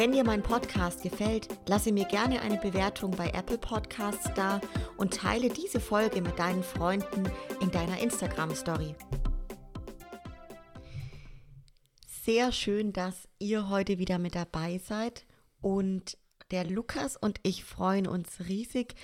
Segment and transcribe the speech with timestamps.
[0.00, 4.58] Wenn dir mein Podcast gefällt, lasse mir gerne eine Bewertung bei Apple Podcasts da
[4.96, 7.30] und teile diese Folge mit deinen Freunden
[7.60, 8.94] in deiner Instagram Story.
[12.06, 15.26] Sehr schön, dass ihr heute wieder mit dabei seid
[15.60, 16.16] und
[16.50, 18.94] der Lukas und ich freuen uns riesig,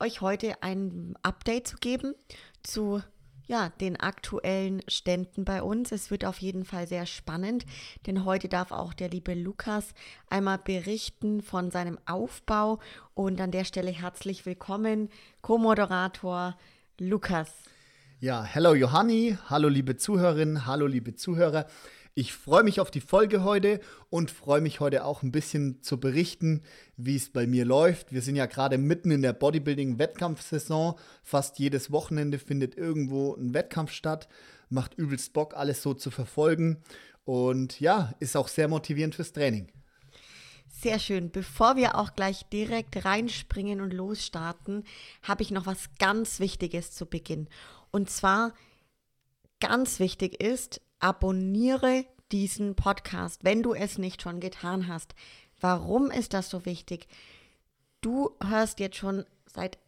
[0.00, 2.14] euch heute ein Update zu geben
[2.62, 3.02] zu
[3.46, 5.92] ja, den aktuellen Ständen bei uns.
[5.92, 7.64] Es wird auf jeden Fall sehr spannend,
[8.06, 9.94] denn heute darf auch der liebe Lukas
[10.28, 12.78] einmal berichten von seinem Aufbau
[13.14, 15.08] und an der Stelle herzlich willkommen,
[15.40, 16.56] Co-Moderator
[16.98, 17.52] Lukas.
[18.20, 21.66] Ja, hallo Johanni, hallo liebe Zuhörerinnen, hallo liebe Zuhörer.
[22.14, 25.98] Ich freue mich auf die Folge heute und freue mich heute auch ein bisschen zu
[25.98, 26.62] berichten,
[26.98, 28.12] wie es bei mir läuft.
[28.12, 30.96] Wir sind ja gerade mitten in der Bodybuilding-Wettkampfsaison.
[31.22, 34.28] Fast jedes Wochenende findet irgendwo ein Wettkampf statt.
[34.68, 36.82] Macht übelst Bock, alles so zu verfolgen.
[37.24, 39.72] Und ja, ist auch sehr motivierend fürs Training.
[40.68, 41.30] Sehr schön.
[41.30, 44.84] Bevor wir auch gleich direkt reinspringen und losstarten,
[45.22, 47.48] habe ich noch was ganz Wichtiges zu Beginn.
[47.90, 48.52] Und zwar
[49.60, 55.14] ganz wichtig ist, abonniere diesen Podcast, wenn du es nicht schon getan hast.
[55.60, 57.08] Warum ist das so wichtig?
[58.00, 59.78] Du hörst jetzt schon seit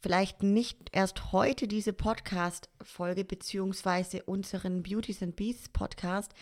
[0.00, 6.32] vielleicht nicht erst heute diese Podcast-Folge beziehungsweise unseren Beauties and Beasts Podcast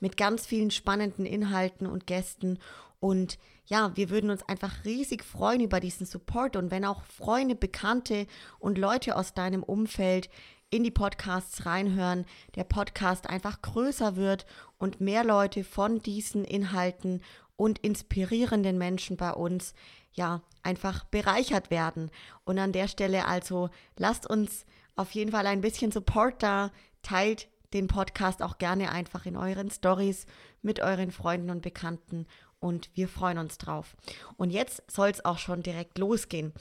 [0.00, 2.58] mit ganz vielen spannenden Inhalten und Gästen.
[2.98, 6.56] Und ja, wir würden uns einfach riesig freuen über diesen Support.
[6.56, 8.26] Und wenn auch Freunde, Bekannte
[8.58, 10.28] und Leute aus deinem Umfeld
[10.74, 14.44] in die Podcasts reinhören, der Podcast einfach größer wird
[14.76, 17.22] und mehr Leute von diesen Inhalten
[17.54, 19.72] und inspirierenden Menschen bei uns
[20.14, 22.10] ja einfach bereichert werden.
[22.42, 24.66] Und an der Stelle also lasst uns
[24.96, 26.72] auf jeden Fall ein bisschen Support da,
[27.02, 30.26] teilt den Podcast auch gerne einfach in euren Stories
[30.60, 32.26] mit euren Freunden und Bekannten
[32.58, 33.94] und wir freuen uns drauf.
[34.38, 36.52] Und jetzt soll es auch schon direkt losgehen.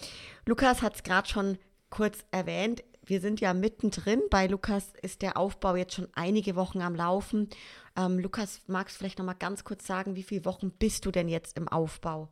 [0.45, 1.57] Lukas hat es gerade schon
[1.89, 4.21] kurz erwähnt, wir sind ja mittendrin.
[4.29, 7.49] Bei Lukas ist der Aufbau jetzt schon einige Wochen am Laufen.
[7.95, 11.11] Ähm, Lukas, magst du vielleicht noch mal ganz kurz sagen, wie viele Wochen bist du
[11.11, 12.29] denn jetzt im Aufbau?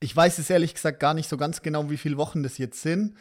[0.00, 2.82] Ich weiß es ehrlich gesagt gar nicht so ganz genau, wie viele Wochen das jetzt
[2.82, 3.14] sind.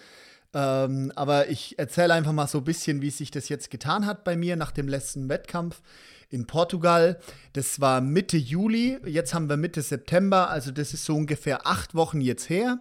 [0.54, 4.24] Ähm, aber ich erzähle einfach mal so ein bisschen, wie sich das jetzt getan hat
[4.24, 5.82] bei mir nach dem letzten Wettkampf
[6.30, 7.20] in Portugal.
[7.54, 11.96] Das war Mitte Juli, jetzt haben wir Mitte September, also das ist so ungefähr acht
[11.96, 12.80] Wochen jetzt her.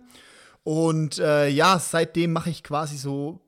[0.65, 3.41] Und äh, ja, seitdem mache ich quasi so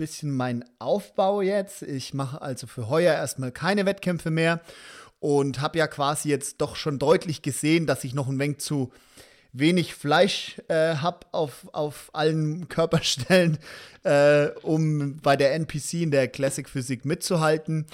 [0.00, 1.82] bisschen mein Aufbau jetzt.
[1.82, 4.62] Ich mache also für heuer erstmal keine Wettkämpfe mehr
[5.18, 8.90] und habe ja quasi jetzt doch schon deutlich gesehen, dass ich noch ein wenig zu
[9.52, 13.58] wenig Fleisch äh, habe auf, auf allen Körperstellen,
[14.04, 17.84] äh, um bei der NPC in der Classic Physik mitzuhalten.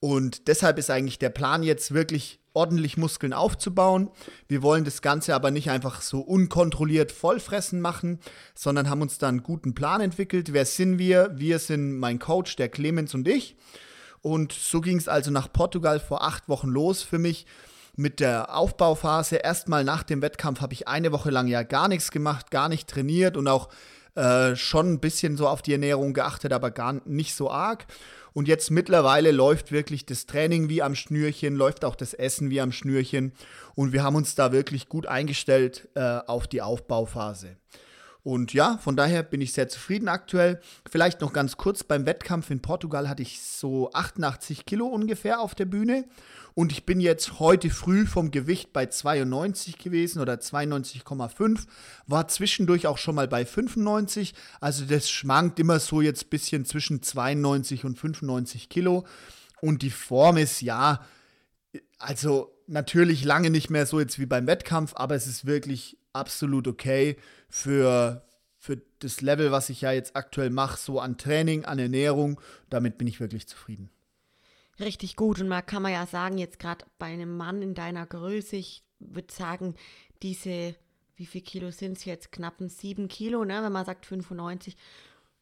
[0.00, 4.10] Und deshalb ist eigentlich der Plan jetzt wirklich ordentlich Muskeln aufzubauen.
[4.48, 8.18] Wir wollen das Ganze aber nicht einfach so unkontrolliert vollfressen machen,
[8.54, 10.52] sondern haben uns da einen guten Plan entwickelt.
[10.52, 11.32] Wer sind wir?
[11.34, 13.56] Wir sind mein Coach, der Clemens und ich.
[14.22, 17.46] Und so ging es also nach Portugal vor acht Wochen los für mich
[17.94, 19.36] mit der Aufbauphase.
[19.36, 22.88] Erstmal nach dem Wettkampf habe ich eine Woche lang ja gar nichts gemacht, gar nicht
[22.88, 23.68] trainiert und auch
[24.14, 27.86] äh, schon ein bisschen so auf die Ernährung geachtet, aber gar nicht so arg.
[28.36, 32.60] Und jetzt mittlerweile läuft wirklich das Training wie am Schnürchen, läuft auch das Essen wie
[32.60, 33.32] am Schnürchen.
[33.74, 37.56] Und wir haben uns da wirklich gut eingestellt äh, auf die Aufbauphase.
[38.26, 40.58] Und ja, von daher bin ich sehr zufrieden aktuell.
[40.90, 45.54] Vielleicht noch ganz kurz, beim Wettkampf in Portugal hatte ich so 88 Kilo ungefähr auf
[45.54, 46.06] der Bühne.
[46.52, 51.66] Und ich bin jetzt heute früh vom Gewicht bei 92 gewesen oder 92,5.
[52.08, 54.34] War zwischendurch auch schon mal bei 95.
[54.60, 59.06] Also das schwankt immer so jetzt ein bisschen zwischen 92 und 95 Kilo.
[59.60, 61.00] Und die Form ist ja,
[62.00, 66.66] also natürlich lange nicht mehr so jetzt wie beim Wettkampf, aber es ist wirklich absolut
[66.68, 67.16] okay
[67.48, 68.26] für,
[68.58, 72.40] für das Level, was ich ja jetzt aktuell mache, so an Training, an Ernährung.
[72.70, 73.90] Damit bin ich wirklich zufrieden
[74.80, 75.40] richtig gut.
[75.40, 78.84] Und man kann man ja sagen, jetzt gerade bei einem Mann in deiner Größe, ich
[78.98, 79.74] würde sagen,
[80.22, 80.74] diese,
[81.16, 82.32] wie viel Kilo sind es jetzt?
[82.32, 83.62] Knappen sieben Kilo, ne?
[83.62, 84.76] wenn man sagt 95,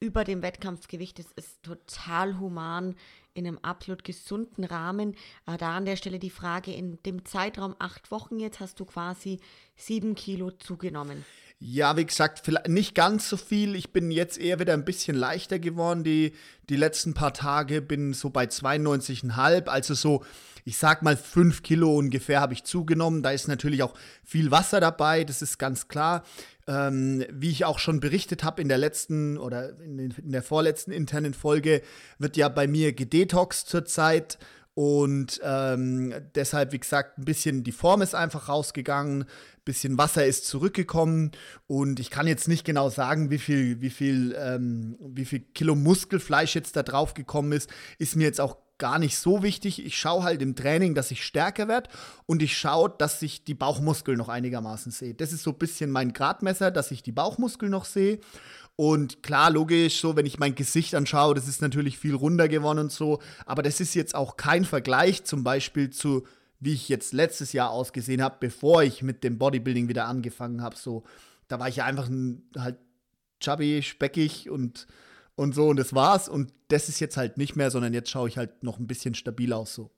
[0.00, 1.19] über dem Wettkampfgewicht.
[1.19, 2.97] Das ist total human
[3.35, 5.15] in einem absolut gesunden Rahmen.
[5.45, 8.85] Aber da an der Stelle die Frage, in dem Zeitraum acht Wochen jetzt hast du
[8.85, 9.41] quasi
[9.77, 11.25] sieben Kilo zugenommen.
[11.66, 13.75] Ja, wie gesagt, vielleicht nicht ganz so viel.
[13.75, 16.05] Ich bin jetzt eher wieder ein bisschen leichter geworden.
[16.05, 16.34] Die,
[16.69, 19.69] die letzten paar Tage bin so bei 92,5.
[19.69, 20.22] Also so,
[20.66, 23.22] ich sag mal, 5 Kilo ungefähr habe ich zugenommen.
[23.22, 26.25] Da ist natürlich auch viel Wasser dabei, das ist ganz klar.
[26.66, 30.93] Ähm, wie ich auch schon berichtet habe in der letzten oder in, in der vorletzten
[30.93, 31.81] internen Folge,
[32.19, 34.37] wird ja bei mir gedetoxt zurzeit.
[34.75, 39.25] Und ähm, deshalb, wie gesagt, ein bisschen die Form ist einfach rausgegangen,
[39.65, 41.31] bisschen Wasser ist zurückgekommen
[41.67, 45.75] und ich kann jetzt nicht genau sagen, wie viel, wie viel, ähm, wie viel Kilo
[45.75, 47.71] Muskelfleisch jetzt da drauf gekommen ist.
[47.99, 49.85] Ist mir jetzt auch gar nicht so wichtig.
[49.85, 51.88] Ich schaue halt im Training, dass ich stärker werde
[52.26, 55.15] und ich schaue, dass ich die Bauchmuskeln noch einigermaßen sehe.
[55.15, 58.19] Das ist so ein bisschen mein Gradmesser, dass ich die Bauchmuskeln noch sehe.
[58.76, 62.81] Und klar, logisch, so, wenn ich mein Gesicht anschaue, das ist natürlich viel runder geworden
[62.81, 63.21] und so.
[63.47, 66.26] Aber das ist jetzt auch kein Vergleich zum Beispiel zu,
[66.59, 70.76] wie ich jetzt letztes Jahr ausgesehen habe, bevor ich mit dem Bodybuilding wieder angefangen habe.
[70.76, 71.05] So,
[71.47, 72.79] da war ich ja einfach ein, halt
[73.38, 74.88] chubby, speckig und,
[75.37, 76.29] und so und das war's.
[76.29, 79.15] Und das ist jetzt halt nicht mehr, sondern jetzt schaue ich halt noch ein bisschen
[79.15, 79.91] stabil aus so.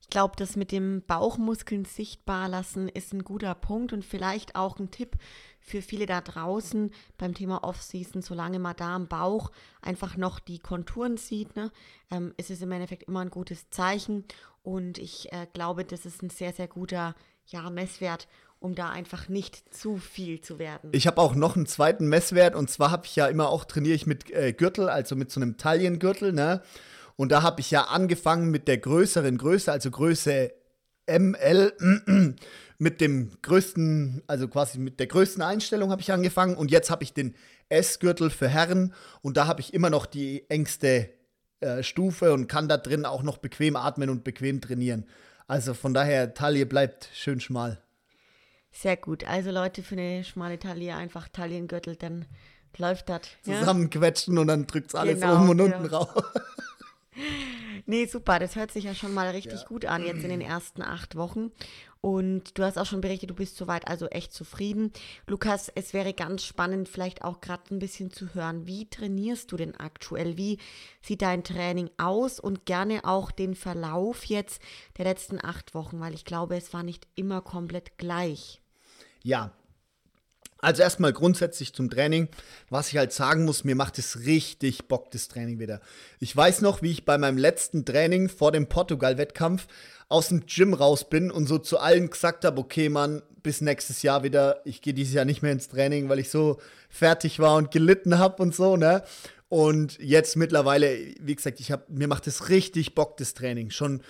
[0.00, 4.78] Ich glaube, das mit dem Bauchmuskeln sichtbar lassen ist ein guter Punkt und vielleicht auch
[4.78, 5.16] ein Tipp
[5.60, 9.52] für viele da draußen beim Thema Off-Season, solange man da am Bauch
[9.82, 11.70] einfach noch die Konturen sieht, ne,
[12.10, 14.24] ähm, ist es im Endeffekt immer ein gutes Zeichen.
[14.62, 17.14] Und ich äh, glaube, das ist ein sehr, sehr guter
[17.46, 18.26] ja, Messwert,
[18.58, 20.90] um da einfach nicht zu viel zu werden.
[20.92, 23.94] Ich habe auch noch einen zweiten Messwert und zwar habe ich ja immer auch trainiere
[23.94, 26.62] ich mit äh, Gürtel, also mit so einem Taillengürtel, ne?
[27.20, 30.54] Und da habe ich ja angefangen mit der größeren Größe, also Größe
[31.06, 32.34] ML,
[32.78, 36.56] mit dem größten, also quasi mit der größten Einstellung habe ich angefangen.
[36.56, 37.34] Und jetzt habe ich den
[37.68, 41.10] S-Gürtel für Herren und da habe ich immer noch die engste
[41.60, 45.06] äh, Stufe und kann da drin auch noch bequem atmen und bequem trainieren.
[45.46, 47.82] Also von daher, Taille bleibt schön schmal.
[48.72, 49.24] Sehr gut.
[49.24, 52.24] Also Leute, für eine schmale Taille einfach Taillengürtel, dann
[52.78, 53.20] läuft das.
[53.42, 54.40] Zusammenquetschen ja?
[54.40, 55.98] und dann drückt es alles genau, oben und unten ja.
[55.98, 56.24] raus.
[57.86, 58.38] Nee, super.
[58.38, 59.66] Das hört sich ja schon mal richtig ja.
[59.66, 61.50] gut an jetzt in den ersten acht Wochen.
[62.00, 64.92] Und du hast auch schon berichtet, du bist soweit also echt zufrieden.
[65.26, 69.56] Lukas, es wäre ganz spannend, vielleicht auch gerade ein bisschen zu hören, wie trainierst du
[69.56, 70.38] denn aktuell?
[70.38, 70.58] Wie
[71.02, 72.40] sieht dein Training aus?
[72.40, 74.62] Und gerne auch den Verlauf jetzt
[74.96, 78.62] der letzten acht Wochen, weil ich glaube, es war nicht immer komplett gleich.
[79.22, 79.52] Ja,
[80.60, 82.28] also erstmal grundsätzlich zum Training,
[82.68, 85.80] was ich halt sagen muss, mir macht es richtig Bock, das Training wieder.
[86.18, 89.66] Ich weiß noch, wie ich bei meinem letzten Training vor dem Portugal-Wettkampf
[90.08, 94.02] aus dem Gym raus bin und so zu allen gesagt habe, okay, Mann, bis nächstes
[94.02, 96.58] Jahr wieder, ich gehe dieses Jahr nicht mehr ins Training, weil ich so
[96.90, 99.02] fertig war und gelitten habe und so, ne?
[99.48, 103.70] Und jetzt mittlerweile, wie gesagt, ich habe mir macht es richtig Bock, das Training.
[103.70, 104.00] Schon,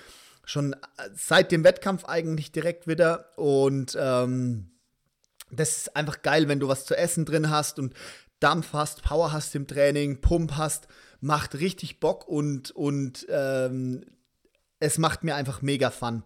[0.44, 0.76] schon
[1.14, 3.30] seit dem Wettkampf eigentlich direkt wieder.
[3.38, 4.70] Und ähm,
[5.50, 7.94] das ist einfach geil, wenn du was zu essen drin hast und
[8.40, 10.88] Dampf hast, Power hast im Training, Pump hast,
[11.20, 14.04] macht richtig Bock und, und ähm,
[14.78, 16.22] es macht mir einfach mega Fun.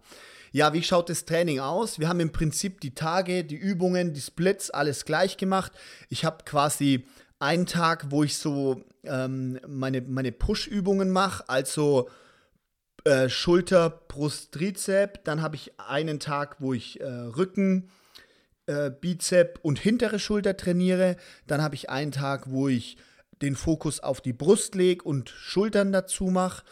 [0.51, 1.99] Ja, wie schaut das Training aus?
[1.99, 5.73] Wir haben im Prinzip die Tage, die Übungen, die Splits, alles gleich gemacht.
[6.07, 7.05] Ich habe quasi
[7.39, 12.09] einen Tag, wo ich so ähm, meine, meine Push-Übungen mache, also
[13.03, 15.25] äh, Schulter, Brust, Trizep.
[15.25, 17.89] Dann habe ich einen Tag, wo ich äh, Rücken,
[18.67, 21.17] äh, Bizep und hintere Schulter trainiere.
[21.47, 22.97] Dann habe ich einen Tag, wo ich
[23.41, 26.63] den Fokus auf die Brust lege und Schultern dazu mache.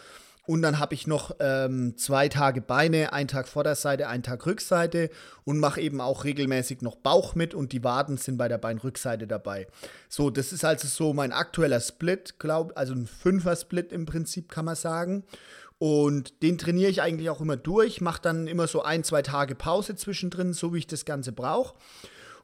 [0.46, 5.10] Und dann habe ich noch ähm, zwei Tage Beine, einen Tag Vorderseite, einen Tag Rückseite
[5.46, 9.26] und mache eben auch regelmäßig noch Bauch mit und die Waden sind bei der Beinrückseite
[9.26, 9.68] dabei.
[10.10, 14.66] So, das ist also so mein aktueller Split, glaub, also ein Fünfer-Split im Prinzip kann
[14.66, 15.24] man sagen.
[15.84, 19.54] Und den trainiere ich eigentlich auch immer durch, mache dann immer so ein, zwei Tage
[19.54, 21.76] Pause zwischendrin, so wie ich das Ganze brauche.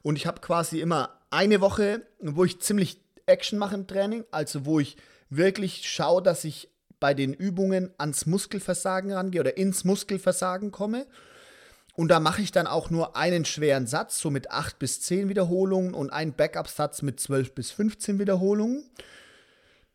[0.02, 4.66] Und ich habe quasi immer eine Woche, wo ich ziemlich Action mache im Training, also
[4.66, 4.98] wo ich
[5.30, 6.68] wirklich schaue, dass ich
[6.98, 11.06] bei den Übungen ans Muskelversagen rangehe oder ins Muskelversagen komme.
[11.94, 15.30] Und da mache ich dann auch nur einen schweren Satz, so mit 8 bis 10
[15.30, 18.84] Wiederholungen und einen Backup-Satz mit 12 bis 15 Wiederholungen.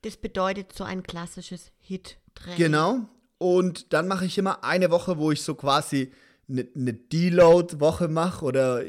[0.02, 2.58] Das bedeutet so ein klassisches Hit-Training.
[2.58, 3.08] Genau.
[3.38, 6.12] Und dann mache ich immer eine Woche, wo ich so quasi
[6.50, 8.84] eine, eine Deload-Woche mache oder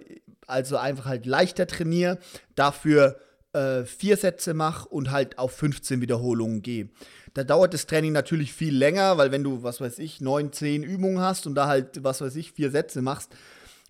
[0.47, 2.19] also einfach halt leichter trainiere,
[2.55, 3.19] dafür
[3.53, 6.89] äh, vier Sätze mache und halt auf 15 Wiederholungen gehe.
[7.35, 10.83] Da dauert das Training natürlich viel länger, weil wenn du, was weiß ich, 9, 10
[10.83, 13.35] Übungen hast und da halt, was weiß ich, vier Sätze machst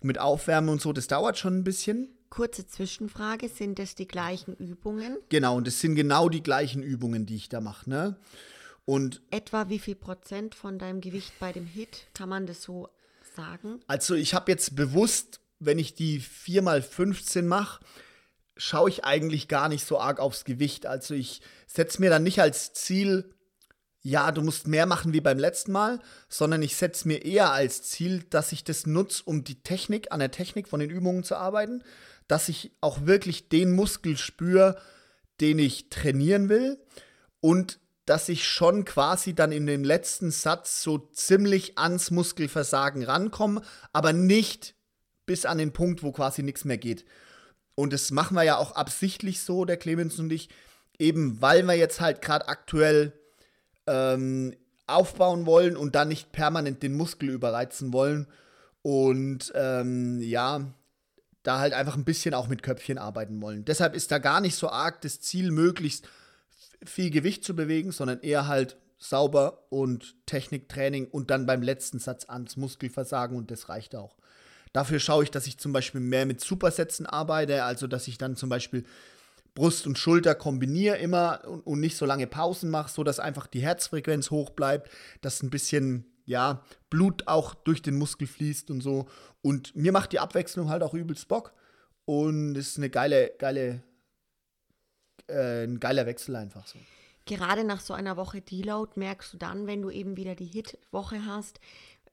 [0.01, 2.09] mit Aufwärmen und so, das dauert schon ein bisschen.
[2.29, 5.17] Kurze Zwischenfrage, sind das die gleichen Übungen?
[5.29, 8.17] Genau, und das sind genau die gleichen Übungen, die ich da mache, ne?
[8.89, 12.87] Und etwa wie viel Prozent von deinem Gewicht bei dem Hit kann man das so
[13.35, 13.81] sagen?
[13.87, 17.83] Also ich habe jetzt bewusst, wenn ich die 4 mal 15 mache,
[18.55, 20.85] schaue ich eigentlich gar nicht so arg aufs Gewicht.
[20.85, 23.35] Also ich setze mir dann nicht als Ziel,
[24.03, 27.83] ja, du musst mehr machen wie beim letzten Mal, sondern ich setze mir eher als
[27.83, 31.35] Ziel, dass ich das nutze, um die Technik, an der Technik von den Übungen zu
[31.35, 31.83] arbeiten,
[32.29, 34.81] dass ich auch wirklich den Muskel spüre,
[35.41, 36.79] den ich trainieren will
[37.41, 43.61] und dass ich schon quasi dann in dem letzten Satz so ziemlich ans Muskelversagen rankomme,
[43.91, 44.75] aber nicht
[45.25, 47.03] bis an den Punkt, wo quasi nichts mehr geht.
[47.75, 50.47] Und das machen wir ja auch absichtlich so, der Clemens und ich,
[50.97, 53.11] eben weil wir jetzt halt gerade aktuell
[53.87, 54.55] ähm,
[54.87, 58.27] aufbauen wollen und dann nicht permanent den Muskel überreizen wollen.
[58.83, 60.73] Und ähm, ja,
[61.43, 63.65] da halt einfach ein bisschen auch mit Köpfchen arbeiten wollen.
[63.65, 66.07] Deshalb ist da gar nicht so arg das Ziel, möglichst
[66.85, 72.25] viel Gewicht zu bewegen, sondern eher halt sauber und Techniktraining und dann beim letzten Satz
[72.29, 74.17] ans Muskelversagen und das reicht auch.
[74.73, 78.35] Dafür schaue ich, dass ich zum Beispiel mehr mit Supersätzen arbeite, also dass ich dann
[78.35, 78.83] zum Beispiel
[79.55, 83.61] Brust und Schulter kombiniere immer und, und nicht so lange Pausen mache, sodass einfach die
[83.61, 84.91] Herzfrequenz hoch bleibt,
[85.21, 89.07] dass ein bisschen ja, Blut auch durch den Muskel fließt und so.
[89.41, 91.53] Und mir macht die Abwechslung halt auch übelst Bock.
[92.05, 93.81] Und es ist eine geile, geile,
[95.27, 96.79] äh, ein geiler Wechsel einfach so.
[97.25, 101.25] Gerade nach so einer Woche Deload merkst du dann, wenn du eben wieder die Hit-Woche
[101.25, 101.59] hast,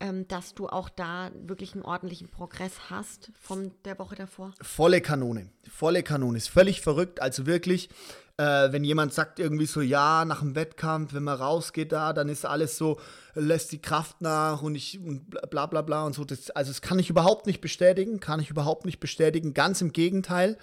[0.00, 4.52] ähm, dass du auch da wirklich einen ordentlichen Progress hast von der Woche davor?
[4.60, 5.50] Volle Kanone.
[5.68, 6.38] Volle Kanone.
[6.38, 7.22] Ist völlig verrückt.
[7.22, 7.88] Also wirklich,
[8.36, 12.28] äh, wenn jemand sagt irgendwie so, ja, nach dem Wettkampf, wenn man rausgeht da, dann
[12.28, 12.98] ist alles so,
[13.34, 16.24] lässt die Kraft nach und ich und bla bla bla und so.
[16.24, 19.54] Das, also das kann ich überhaupt nicht bestätigen, kann ich überhaupt nicht bestätigen.
[19.54, 20.58] Ganz im Gegenteil.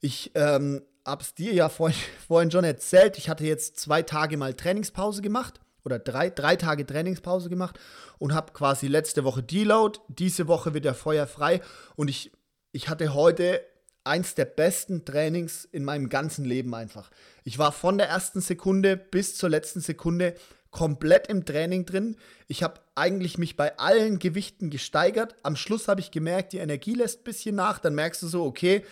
[0.00, 3.18] Ich ähm, habe es dir ja vorhin, vorhin schon erzählt.
[3.18, 7.78] Ich hatte jetzt zwei Tage mal Trainingspause gemacht oder drei, drei Tage Trainingspause gemacht
[8.18, 9.98] und habe quasi letzte Woche Deload.
[10.08, 11.60] Diese Woche wird der Feuer frei
[11.96, 12.32] und ich,
[12.72, 13.60] ich hatte heute
[14.04, 17.10] eins der besten Trainings in meinem ganzen Leben einfach.
[17.44, 20.34] Ich war von der ersten Sekunde bis zur letzten Sekunde
[20.70, 22.16] komplett im Training drin.
[22.48, 25.36] Ich habe eigentlich mich bei allen Gewichten gesteigert.
[25.42, 27.78] Am Schluss habe ich gemerkt, die Energie lässt ein bisschen nach.
[27.78, 28.82] Dann merkst du so, okay,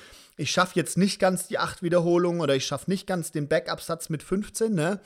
[0.40, 4.08] ich schaffe jetzt nicht ganz die acht Wiederholungen oder ich schaffe nicht ganz den Backup-Satz
[4.08, 5.00] mit 15, ne?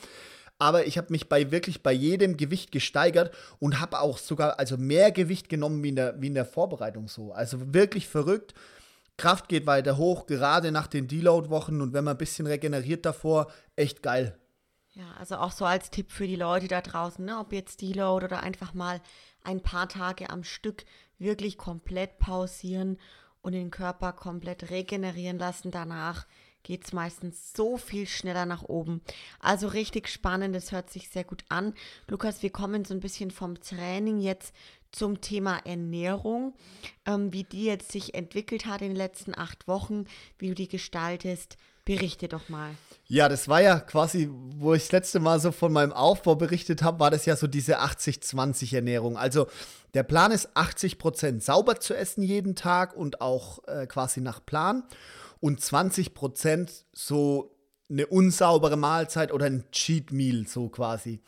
[0.58, 4.76] Aber ich habe mich bei wirklich bei jedem Gewicht gesteigert und habe auch sogar also
[4.76, 7.32] mehr Gewicht genommen wie in der, wie in der Vorbereitung so.
[7.32, 8.54] Also wirklich verrückt.
[9.16, 13.50] Kraft geht weiter hoch, gerade nach den Deload-Wochen und wenn man ein bisschen regeneriert davor,
[13.74, 14.38] echt geil.
[14.92, 18.24] Ja, also auch so als Tipp für die Leute da draußen, ne, ob jetzt Deload
[18.24, 19.00] oder einfach mal
[19.42, 20.84] ein paar Tage am Stück
[21.18, 22.98] wirklich komplett pausieren
[23.44, 26.26] und den Körper komplett regenerieren lassen danach
[26.62, 29.02] geht es meistens so viel schneller nach oben.
[29.38, 31.74] Also richtig spannend, das hört sich sehr gut an.
[32.08, 34.54] Lukas, wir kommen so ein bisschen vom Training jetzt
[34.90, 36.54] zum Thema Ernährung,
[37.04, 40.06] ähm, wie die jetzt sich entwickelt hat in den letzten acht Wochen,
[40.38, 41.58] wie du die gestaltest.
[41.84, 42.70] Berichte doch mal.
[43.06, 46.82] Ja, das war ja quasi, wo ich das letzte Mal so von meinem Aufbau berichtet
[46.82, 49.18] habe, war das ja so diese 80-20 Ernährung.
[49.18, 49.46] Also
[49.92, 54.44] der Plan ist 80 Prozent sauber zu essen jeden Tag und auch äh, quasi nach
[54.44, 54.84] Plan
[55.40, 57.54] und 20 Prozent so
[57.90, 61.20] eine unsaubere Mahlzeit oder ein Cheat Meal, so quasi.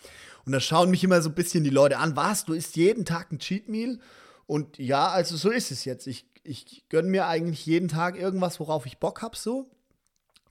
[0.47, 3.05] Und da schauen mich immer so ein bisschen die Leute an, was, du isst jeden
[3.05, 3.99] Tag ein Cheat Meal?
[4.47, 6.07] Und ja, also so ist es jetzt.
[6.07, 9.69] Ich, ich gönne mir eigentlich jeden Tag irgendwas, worauf ich Bock habe, so.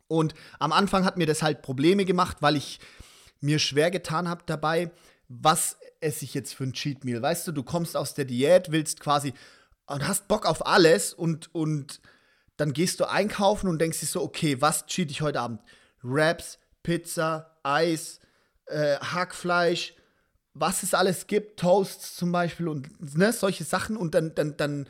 [0.08, 2.80] Und am Anfang hat mir das halt Probleme gemacht, weil ich
[3.42, 4.92] mir schwer getan habe dabei,
[5.28, 7.22] was esse ich jetzt für ein Cheat Meal?
[7.22, 9.34] Weißt du, du kommst aus der Diät, willst quasi
[9.88, 12.02] und hast Bock auf alles und, und
[12.58, 15.62] dann gehst du einkaufen und denkst dir so, okay, was cheat ich heute Abend?
[16.02, 18.20] Wraps, Pizza, Eis,
[18.68, 19.96] äh, Hackfleisch,
[20.54, 24.88] was es alles gibt, Toasts zum Beispiel und ne, solche Sachen und dann, dann, dann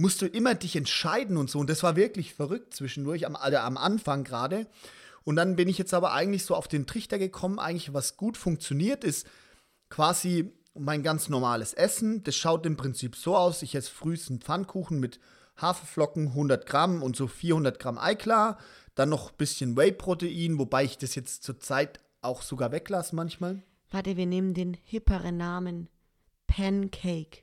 [0.00, 1.58] musst du immer dich entscheiden und so.
[1.58, 4.66] Und das war wirklich verrückt zwischendurch, am, also am Anfang gerade.
[5.24, 8.36] Und dann bin ich jetzt aber eigentlich so auf den Trichter gekommen, eigentlich was gut
[8.36, 9.26] funktioniert ist,
[9.90, 12.22] quasi mein ganz normales Essen.
[12.22, 15.20] Das schaut im Prinzip so aus, ich esse frühestens Pfannkuchen mit
[15.58, 18.58] Haferflocken 100 Gramm und so 400 Gramm Eiklar.
[18.94, 23.62] Dann noch ein bisschen Whey-Protein, wobei ich das jetzt zurzeit auch sogar weglasse manchmal.
[23.90, 25.88] Warte, wir nehmen den hipperen Namen
[26.46, 27.40] Pancake.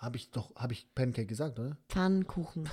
[0.00, 1.76] Habe ich doch, habe ich Pancake gesagt, oder?
[1.90, 2.70] Pfannkuchen.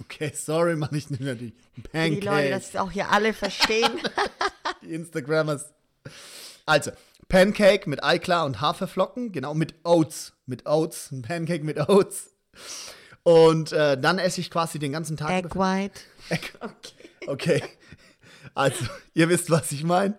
[0.00, 1.54] okay, sorry, Mann, ich nehme natürlich
[1.92, 2.20] Pancake.
[2.20, 4.00] Die Leute, dass auch hier alle verstehen.
[4.82, 5.72] die Instagrammers.
[6.66, 6.90] Also,
[7.28, 10.32] Pancake mit Eiklar und Haferflocken, genau, mit Oats.
[10.44, 12.30] Mit Oats, ein Pancake mit Oats.
[13.22, 15.30] Und äh, dann esse ich quasi den ganzen Tag.
[15.30, 16.00] Egg White.
[16.30, 17.28] Egg okay.
[17.28, 17.62] okay.
[18.54, 20.18] Also, ihr wisst, was ich meine.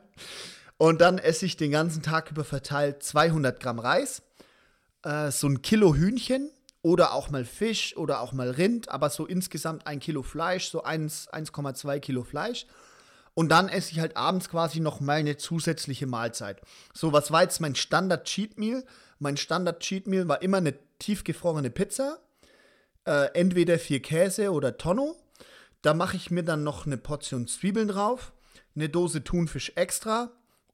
[0.77, 4.21] Und dann esse ich den ganzen Tag über verteilt 200 Gramm Reis,
[5.03, 6.49] äh, so ein Kilo Hühnchen
[6.81, 10.83] oder auch mal Fisch oder auch mal Rind, aber so insgesamt ein Kilo Fleisch, so
[10.83, 12.65] 1,2 Kilo Fleisch.
[13.35, 16.61] Und dann esse ich halt abends quasi noch mal eine zusätzliche Mahlzeit.
[16.93, 18.83] So, was war jetzt mein Standard Cheat Meal?
[19.17, 22.19] Mein Standard Cheat Meal war immer eine tiefgefrorene Pizza,
[23.05, 25.15] äh, entweder vier Käse oder Tonno.
[25.81, 28.33] Da mache ich mir dann noch eine Portion Zwiebeln drauf,
[28.75, 30.31] eine Dose Thunfisch extra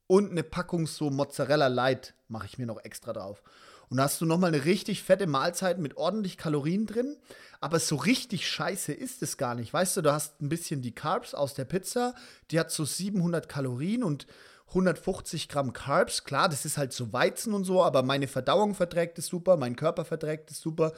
[0.07, 3.41] und eine Packung so Mozzarella Light mache ich mir noch extra drauf.
[3.89, 7.17] Und da hast du nochmal eine richtig fette Mahlzeit mit ordentlich Kalorien drin.
[7.59, 9.73] Aber so richtig scheiße ist es gar nicht.
[9.73, 12.13] Weißt du, du hast ein bisschen die Carbs aus der Pizza.
[12.51, 14.27] Die hat so 700 Kalorien und
[14.69, 16.23] 150 Gramm Carbs.
[16.23, 19.75] Klar, das ist halt so Weizen und so, aber meine Verdauung verträgt es super, mein
[19.75, 20.93] Körper verträgt es super.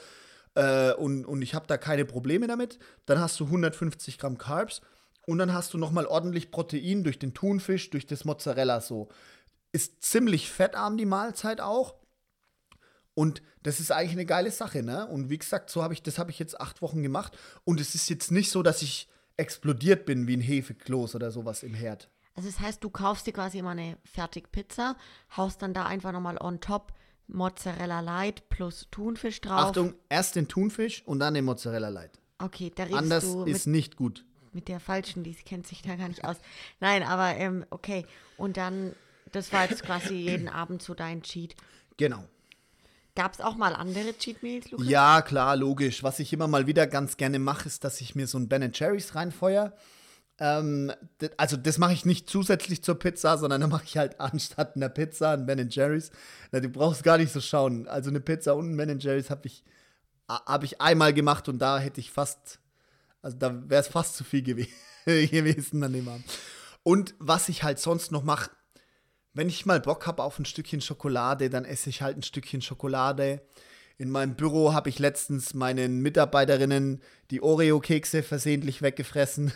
[0.56, 2.80] Äh, und, und ich habe da keine Probleme damit.
[3.06, 4.82] Dann hast du 150 Gramm Carbs.
[5.26, 9.10] Und dann hast du nochmal ordentlich Protein durch den Thunfisch, durch das Mozzarella so.
[9.72, 11.96] Ist ziemlich fettarm die Mahlzeit auch.
[13.14, 15.08] Und das ist eigentlich eine geile Sache, ne?
[15.08, 17.38] Und wie gesagt, so habe ich, das habe ich jetzt acht Wochen gemacht.
[17.66, 21.64] Und es ist jetzt nicht so, dass ich explodiert bin wie ein Hefekloß oder sowas
[21.64, 22.10] im Herd.
[22.36, 24.96] Also das heißt, du kaufst dir quasi immer eine Fertigpizza,
[25.36, 26.94] haust dann da einfach nochmal on top
[27.28, 29.68] Mozzarella Light plus Thunfisch drauf.
[29.68, 32.20] Achtung, erst den Thunfisch und dann den Mozzarella Light.
[32.40, 34.26] Okay, da redest Anders du ist mit, nicht gut.
[34.54, 36.38] mit der falschen, die kennt sich da gar nicht aus.
[36.80, 38.06] Nein, aber ähm, okay.
[38.38, 38.94] Und dann,
[39.32, 41.56] das war jetzt quasi jeden Abend so dein Cheat.
[41.98, 42.24] Genau.
[43.22, 44.88] Gab es auch mal andere Cheat Meals, Lukas?
[44.88, 46.02] Ja, klar, logisch.
[46.02, 48.72] Was ich immer mal wieder ganz gerne mache, ist, dass ich mir so ein Ben
[48.74, 49.76] Jerry's reinfeuer.
[50.40, 50.92] Ähm,
[51.38, 54.90] also das mache ich nicht zusätzlich zur Pizza, sondern da mache ich halt anstatt einer
[54.90, 56.10] Pizza ein Ben Jerry's.
[56.52, 57.88] Na, du brauchst gar nicht so schauen.
[57.88, 59.64] Also eine Pizza und ein Ben Jerry's habe ich,
[60.28, 62.60] hab ich einmal gemacht und da hätte ich fast,
[63.22, 64.66] also da wäre es fast zu viel gew
[65.06, 66.26] gewesen an dem Abend.
[66.82, 68.50] Und was ich halt sonst noch mache,
[69.34, 72.62] wenn ich mal Bock habe auf ein Stückchen Schokolade, dann esse ich halt ein Stückchen
[72.62, 73.42] Schokolade.
[73.98, 79.54] In meinem Büro habe ich letztens meinen Mitarbeiterinnen die Oreo-Kekse versehentlich weggefressen.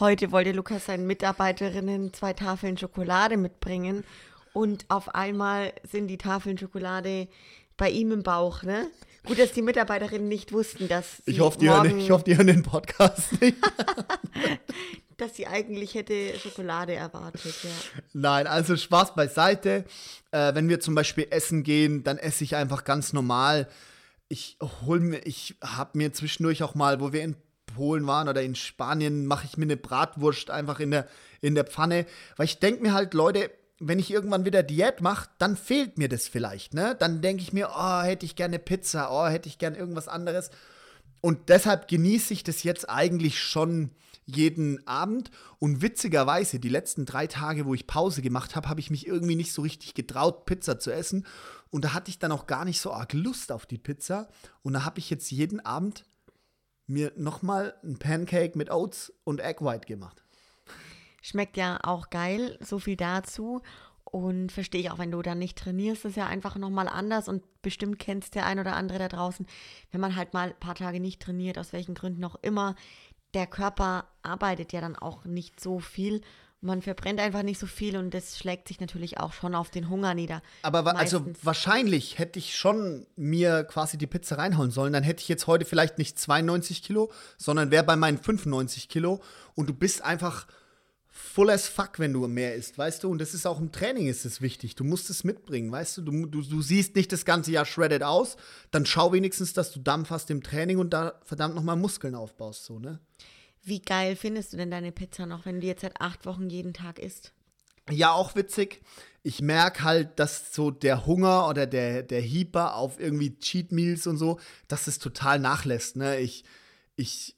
[0.00, 4.04] Heute wollte Lukas seinen Mitarbeiterinnen zwei Tafeln Schokolade mitbringen
[4.52, 7.28] und auf einmal sind die Tafeln Schokolade
[7.76, 8.88] bei ihm im Bauch, ne?
[9.24, 12.24] Gut, dass die Mitarbeiterinnen nicht wussten, dass sie Ich hoffe, die hören, morgen, ich hoffe,
[12.24, 13.56] die hören den Podcast nicht.
[15.16, 17.70] dass sie eigentlich hätte Schokolade erwartet, ja.
[18.12, 19.84] Nein, also Spaß beiseite.
[20.30, 23.68] Äh, wenn wir zum Beispiel essen gehen, dann esse ich einfach ganz normal.
[24.28, 27.36] Ich hol mir, ich habe mir zwischendurch auch mal, wo wir in
[27.74, 31.08] Polen waren oder in Spanien, mache ich mir eine Bratwurst einfach in der,
[31.40, 32.06] in der Pfanne.
[32.36, 33.50] Weil ich denke mir halt, Leute,
[33.80, 36.96] wenn ich irgendwann wieder Diät mache, dann fehlt mir das vielleicht, ne?
[36.98, 40.50] Dann denke ich mir, oh, hätte ich gerne Pizza, oh, hätte ich gerne irgendwas anderes.
[41.20, 43.90] Und deshalb genieße ich das jetzt eigentlich schon
[44.26, 45.30] jeden Abend.
[45.58, 49.36] Und witzigerweise, die letzten drei Tage, wo ich Pause gemacht habe, habe ich mich irgendwie
[49.36, 51.26] nicht so richtig getraut, Pizza zu essen.
[51.70, 54.28] Und da hatte ich dann auch gar nicht so arg Lust auf die Pizza.
[54.62, 56.04] Und da habe ich jetzt jeden Abend
[56.86, 60.22] mir nochmal ein Pancake mit Oats und Egg White gemacht.
[61.22, 63.62] Schmeckt ja auch geil, so viel dazu.
[64.04, 67.42] Und verstehe ich auch, wenn du dann nicht trainierst, ist ja einfach nochmal anders und
[67.62, 69.44] bestimmt kennst der ein oder andere da draußen,
[69.90, 72.76] wenn man halt mal ein paar Tage nicht trainiert, aus welchen Gründen auch immer,
[73.34, 76.20] der Körper arbeitet ja dann auch nicht so viel.
[76.60, 79.90] Man verbrennt einfach nicht so viel und das schlägt sich natürlich auch schon auf den
[79.90, 80.42] Hunger nieder.
[80.62, 81.44] Aber also Meistens.
[81.44, 84.94] wahrscheinlich hätte ich schon mir quasi die Pizza reinhauen sollen.
[84.94, 89.20] Dann hätte ich jetzt heute vielleicht nicht 92 Kilo, sondern wäre bei meinen 95 Kilo.
[89.54, 90.46] Und du bist einfach
[91.16, 93.10] full as fuck, wenn du mehr isst, weißt du?
[93.10, 94.74] Und das ist auch im Training ist es wichtig.
[94.74, 96.02] Du musst es mitbringen, weißt du?
[96.02, 96.42] Du, du?
[96.42, 98.36] du siehst nicht das ganze Jahr shredded aus.
[98.72, 102.64] Dann schau wenigstens, dass du Dampf hast im Training und da verdammt nochmal Muskeln aufbaust,
[102.64, 102.98] so, ne?
[103.62, 106.74] Wie geil findest du denn deine Pizza noch, wenn du jetzt seit acht Wochen jeden
[106.74, 107.32] Tag isst?
[107.90, 108.82] Ja, auch witzig.
[109.22, 114.08] Ich merke halt, dass so der Hunger oder der, der Hieper auf irgendwie Cheat Meals
[114.08, 115.96] und so, dass es total nachlässt.
[115.96, 116.18] Ne?
[116.18, 116.44] Ich,
[116.96, 117.33] ich,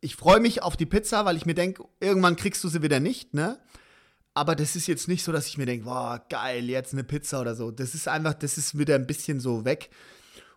[0.00, 3.00] ich freue mich auf die Pizza, weil ich mir denke, irgendwann kriegst du sie wieder
[3.00, 3.58] nicht, ne?
[4.32, 7.40] Aber das ist jetzt nicht so, dass ich mir denke, boah, geil, jetzt eine Pizza
[7.40, 7.70] oder so.
[7.70, 9.90] Das ist einfach, das ist wieder ein bisschen so weg.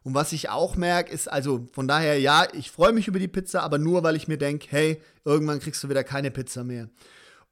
[0.04, 3.28] Und was ich auch merke, ist, also von daher, ja, ich freue mich über die
[3.28, 6.90] Pizza, aber nur, weil ich mir denke, hey, irgendwann kriegst du wieder keine Pizza mehr.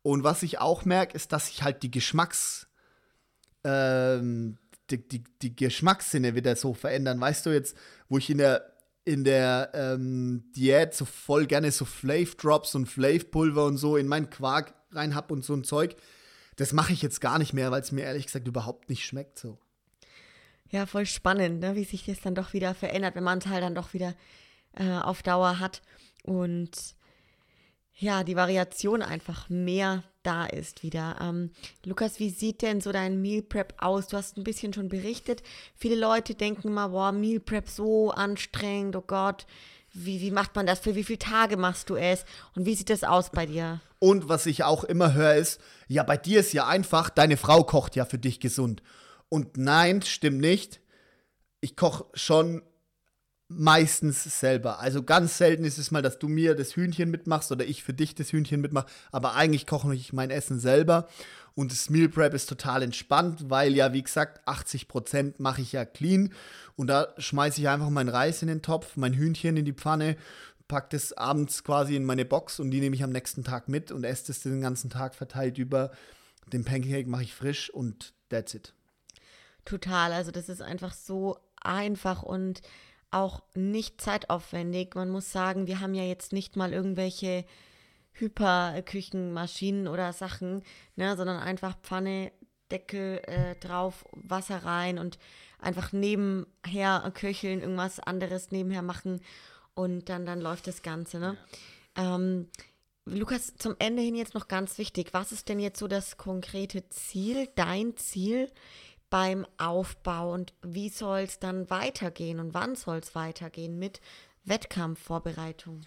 [0.04, 2.68] Und was ich auch merke, ist, dass sich halt die Geschmacks,
[3.64, 4.58] ähm,
[4.90, 7.20] die, die, die Geschmackssinne wieder so verändern.
[7.20, 7.76] Weißt du jetzt,
[8.10, 8.71] wo ich in der
[9.04, 13.98] in der ähm, Diät so voll gerne so Flav Drops und Flav Pulver und so
[13.98, 15.96] in meinen Quark rein hab und so ein Zeug.
[16.56, 19.40] Das mache ich jetzt gar nicht mehr, weil es mir ehrlich gesagt überhaupt nicht schmeckt
[19.40, 19.58] so.
[20.70, 21.76] Ja, voll spannend, ne?
[21.76, 24.16] wie sich das dann doch wieder verändert, wenn man es halt dann doch wieder
[24.74, 25.82] äh, auf Dauer hat.
[26.24, 26.96] Und
[28.02, 31.18] ja, die Variation einfach mehr da ist wieder.
[31.22, 31.52] Ähm,
[31.86, 34.08] Lukas, wie sieht denn so dein Meal Prep aus?
[34.08, 35.44] Du hast ein bisschen schon berichtet.
[35.76, 39.46] Viele Leute denken mal, boah, Meal Prep so anstrengend, oh Gott.
[39.94, 40.80] Wie, wie macht man das?
[40.80, 42.26] Für wie viele Tage machst du es?
[42.56, 43.82] Und wie sieht das aus bei dir?
[44.00, 47.64] Und was ich auch immer höre ist, ja, bei dir ist ja einfach, deine Frau
[47.64, 48.82] kocht ja für dich gesund.
[49.30, 50.82] Und nein, stimmt nicht.
[51.60, 52.64] Ich koche schon
[53.58, 54.80] meistens selber.
[54.80, 57.94] Also ganz selten ist es mal, dass du mir das Hühnchen mitmachst oder ich für
[57.94, 58.88] dich das Hühnchen mitmache.
[59.12, 61.08] Aber eigentlich koche ich mein Essen selber.
[61.54, 65.86] Und das Meal Prep ist total entspannt, weil ja, wie gesagt, 80% mache ich ja
[65.86, 66.34] clean.
[66.76, 70.16] Und da schmeiße ich einfach meinen Reis in den Topf, mein Hühnchen in die Pfanne,
[70.72, 73.92] packe das abends quasi in meine Box und die nehme ich am nächsten Tag mit
[73.92, 75.92] und esse das den ganzen Tag verteilt über.
[76.54, 78.74] Den Pancake mache ich frisch und that's it.
[79.66, 82.62] Total, also das ist einfach so einfach und
[83.12, 84.96] auch nicht zeitaufwendig.
[84.96, 87.46] Man muss sagen, wir haben ja jetzt nicht mal irgendwelche
[88.14, 90.64] Hyperküchenmaschinen oder Sachen,
[90.96, 92.32] ne, sondern einfach Pfanne,
[92.72, 95.20] Deckel äh, drauf, Wasser rein und
[95.60, 99.22] einfach nebenher köcheln, irgendwas anderes nebenher machen
[99.74, 101.20] und dann, dann läuft das Ganze.
[101.20, 101.38] Ne?
[101.98, 102.16] Ja.
[102.16, 102.48] Ähm,
[103.06, 105.10] Lukas, zum Ende hin jetzt noch ganz wichtig.
[105.12, 108.50] Was ist denn jetzt so das konkrete Ziel, dein Ziel
[109.12, 114.02] beim Aufbau und wie soll es dann weitergehen und wann soll es weitergehen mit
[114.46, 115.82] Wettkampfvorbereitung?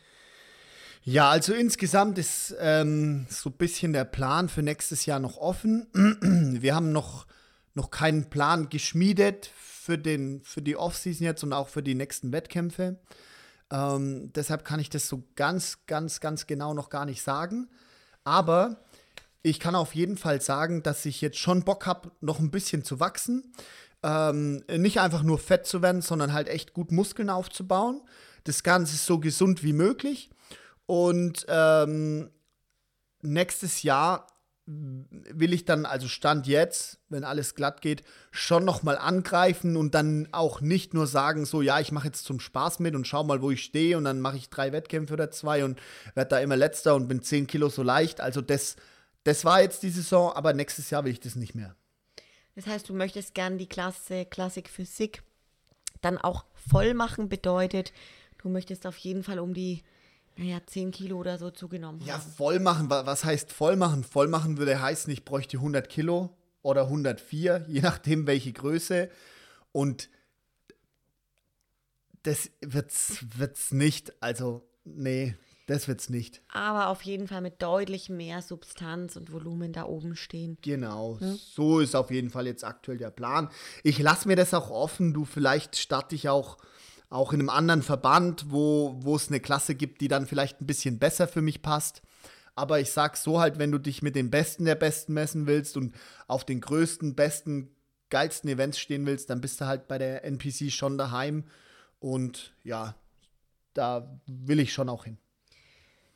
[1.03, 5.89] Ja, also insgesamt ist ähm, so ein bisschen der Plan für nächstes Jahr noch offen.
[6.63, 7.27] Wir haben noch,
[7.75, 12.33] noch keinen Plan geschmiedet für, den, für die Offseason jetzt und auch für die nächsten
[12.33, 12.99] Wettkämpfe.
[13.71, 17.69] Ähm, deshalb kann ich das so ganz, ganz, ganz genau noch gar nicht sagen.
[18.23, 18.84] Aber
[19.45, 22.83] ich kann auf jeden Fall sagen, dass ich jetzt schon Bock habe, noch ein bisschen
[22.83, 23.53] zu wachsen.
[24.03, 28.01] Ähm, nicht einfach nur fett zu werden, sondern halt echt gut Muskeln aufzubauen.
[28.45, 30.31] Das Ganze so gesund wie möglich.
[30.87, 32.31] Und ähm,
[33.21, 34.29] nächstes Jahr
[34.67, 40.27] will ich dann, also Stand jetzt, wenn alles glatt geht, schon nochmal angreifen und dann
[40.33, 43.43] auch nicht nur sagen, so, ja, ich mache jetzt zum Spaß mit und schau mal,
[43.43, 45.79] wo ich stehe und dann mache ich drei Wettkämpfe oder zwei und
[46.15, 48.23] werde da immer letzter und bin zehn Kilo so leicht.
[48.23, 48.77] Also das
[49.25, 51.75] das war jetzt die Saison, aber nächstes Jahr will ich das nicht mehr.
[52.55, 55.23] Das heißt, du möchtest gern die Klasse Klassik Physik
[56.01, 57.93] dann auch voll machen, bedeutet,
[58.39, 59.83] du möchtest auf jeden Fall um die
[60.37, 62.09] naja, 10 Kilo oder so zugenommen haben.
[62.09, 64.03] Ja, voll machen, was heißt voll machen?
[64.05, 69.11] Voll machen würde heißen, ich bräuchte 100 Kilo oder 104, je nachdem welche Größe.
[69.73, 70.11] Und
[72.25, 76.43] das wird's, wird's nicht, also nee, das wird's nicht.
[76.53, 80.59] Aber auf jeden Fall mit deutlich mehr Substanz und Volumen da oben stehen.
[80.61, 81.35] Genau, ja?
[81.39, 83.49] so ist auf jeden Fall jetzt aktuell der Plan.
[83.83, 85.15] Ich lasse mir das auch offen.
[85.15, 86.59] Du, vielleicht starte ich auch,
[87.09, 90.99] auch in einem anderen Verband, wo, es eine Klasse gibt, die dann vielleicht ein bisschen
[90.99, 92.03] besser für mich passt.
[92.55, 95.79] Aber ich sag so halt, wenn du dich mit den Besten der Besten messen willst
[95.79, 95.95] und
[96.29, 97.75] auf den größten, besten,
[98.11, 101.45] geilsten Events stehen willst, dann bist du halt bei der NPC schon daheim.
[102.01, 102.95] Und ja,
[103.73, 105.17] da will ich schon auch hin.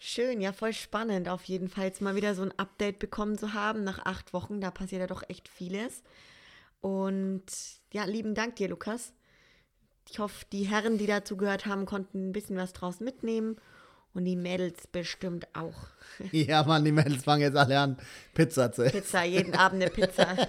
[0.01, 3.53] Schön, ja, voll spannend auf jeden Fall jetzt mal wieder so ein Update bekommen zu
[3.53, 4.61] haben nach acht Wochen.
[4.61, 6.05] Da passiert ja doch echt vieles.
[6.81, 7.45] Und
[7.93, 9.13] ja, lieben Dank dir, Lukas.
[10.09, 13.57] Ich hoffe, die Herren, die dazu gehört haben, konnten ein bisschen was draus mitnehmen.
[14.15, 15.89] Und die Mädels bestimmt auch.
[16.33, 17.99] Ja, Mann, die Mädels fangen jetzt alle an,
[18.35, 19.01] Pizza zu essen.
[19.01, 20.27] Pizza, jeden Abend eine Pizza.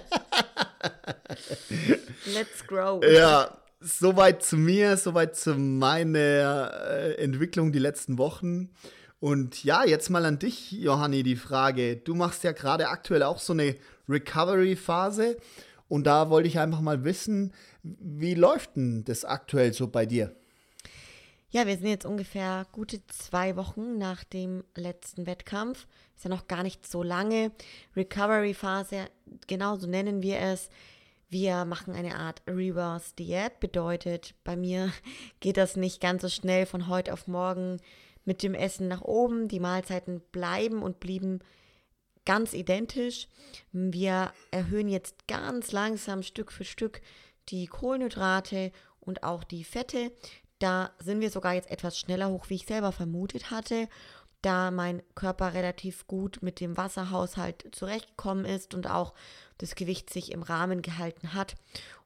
[2.26, 3.04] Let's grow.
[3.04, 8.70] Ja, soweit zu mir, soweit zu meiner äh, Entwicklung die letzten Wochen.
[9.20, 11.96] Und ja, jetzt mal an dich, Johanni, die Frage.
[11.96, 13.76] Du machst ja gerade aktuell auch so eine
[14.08, 15.36] Recovery-Phase.
[15.88, 17.52] Und da wollte ich einfach mal wissen,
[17.82, 20.34] wie läuft denn das aktuell so bei dir?
[21.50, 25.86] Ja, wir sind jetzt ungefähr gute zwei Wochen nach dem letzten Wettkampf.
[26.16, 27.50] Ist ja noch gar nicht so lange.
[27.96, 29.06] Recovery-Phase,
[29.48, 30.70] genau so nennen wir es.
[31.28, 33.60] Wir machen eine Art Reverse Diät.
[33.60, 34.92] Bedeutet, bei mir
[35.40, 37.80] geht das nicht ganz so schnell von heute auf morgen
[38.24, 39.48] mit dem Essen nach oben.
[39.48, 41.40] Die Mahlzeiten bleiben und blieben
[42.24, 43.28] ganz identisch.
[43.72, 47.00] Wir erhöhen jetzt ganz langsam Stück für Stück
[47.48, 50.12] die Kohlenhydrate und auch die Fette.
[50.58, 53.88] Da sind wir sogar jetzt etwas schneller hoch, wie ich selber vermutet hatte,
[54.42, 59.14] da mein Körper relativ gut mit dem Wasserhaushalt zurechtgekommen ist und auch
[59.58, 61.56] das Gewicht sich im Rahmen gehalten hat.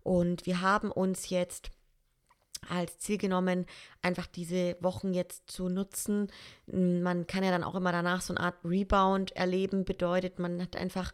[0.02, 1.70] Und wir haben uns jetzt
[2.68, 3.66] als Ziel genommen,
[4.02, 6.30] einfach diese Wochen jetzt zu nutzen.
[6.66, 10.76] Man kann ja dann auch immer danach so eine Art Rebound erleben, bedeutet, man hat
[10.76, 11.12] einfach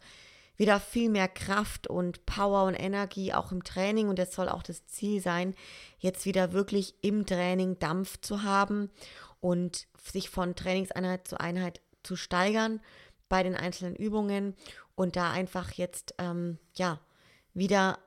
[0.56, 4.62] wieder viel mehr Kraft und Power und Energie auch im Training und das soll auch
[4.62, 5.54] das Ziel sein,
[5.98, 8.90] jetzt wieder wirklich im Training Dampf zu haben
[9.40, 12.80] und sich von Trainingseinheit zu Einheit zu steigern
[13.30, 14.54] bei den einzelnen Übungen
[14.94, 17.00] und da einfach jetzt ähm, ja
[17.54, 17.98] wieder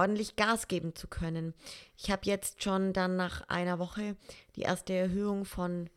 [0.00, 1.54] ordentlich Gas geben zu können.
[1.96, 4.16] Ich habe jetzt schon dann nach einer Woche
[4.56, 5.90] die erste Erhöhung von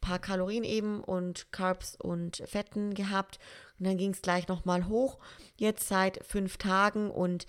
[0.00, 3.38] paar Kalorien eben und Carbs und Fetten gehabt
[3.78, 5.18] und dann ging es gleich nochmal hoch.
[5.56, 7.46] Jetzt seit fünf Tagen und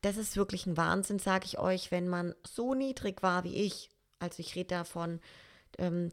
[0.00, 3.90] das ist wirklich ein Wahnsinn, sage ich euch, wenn man so niedrig war wie ich.
[4.20, 5.20] Also ich rede da von
[5.78, 6.12] ähm,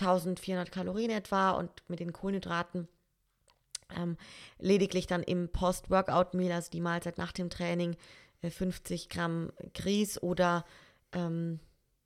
[0.00, 2.88] 1400 Kalorien etwa und mit den Kohlenhydraten
[3.96, 4.16] ähm,
[4.58, 7.96] lediglich dann im Post-Workout-Meal, also die Mahlzeit nach dem Training,
[8.42, 10.64] 50 äh, Gramm Grieß oder
[11.12, 11.60] ähm,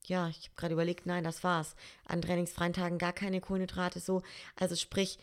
[0.04, 1.76] ja, ich habe gerade überlegt, nein, das war's.
[2.06, 4.22] An trainingsfreien Tagen gar keine Kohlenhydrate so.
[4.56, 5.18] Also sprich,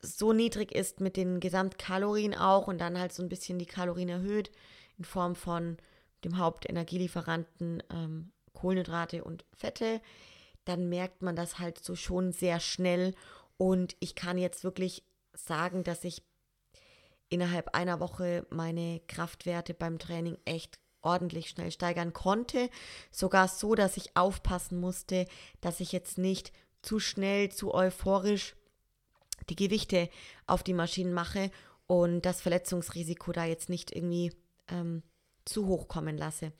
[0.00, 4.08] so niedrig ist mit den Gesamtkalorien auch und dann halt so ein bisschen die Kalorien
[4.08, 4.50] erhöht
[4.98, 5.76] in Form von
[6.24, 10.00] dem Hauptenergielieferanten ähm, Kohlenhydrate und Fette,
[10.64, 13.14] dann merkt man das halt so schon sehr schnell
[13.58, 16.22] und ich kann jetzt wirklich sagen, dass ich
[17.28, 22.68] innerhalb einer Woche meine Kraftwerte beim Training echt ordentlich schnell steigern konnte.
[23.10, 25.26] Sogar so, dass ich aufpassen musste,
[25.60, 28.56] dass ich jetzt nicht zu schnell, zu euphorisch
[29.48, 30.08] die Gewichte
[30.46, 31.50] auf die Maschinen mache
[31.86, 34.32] und das Verletzungsrisiko da jetzt nicht irgendwie
[34.68, 35.02] ähm,
[35.44, 36.52] zu hoch kommen lasse.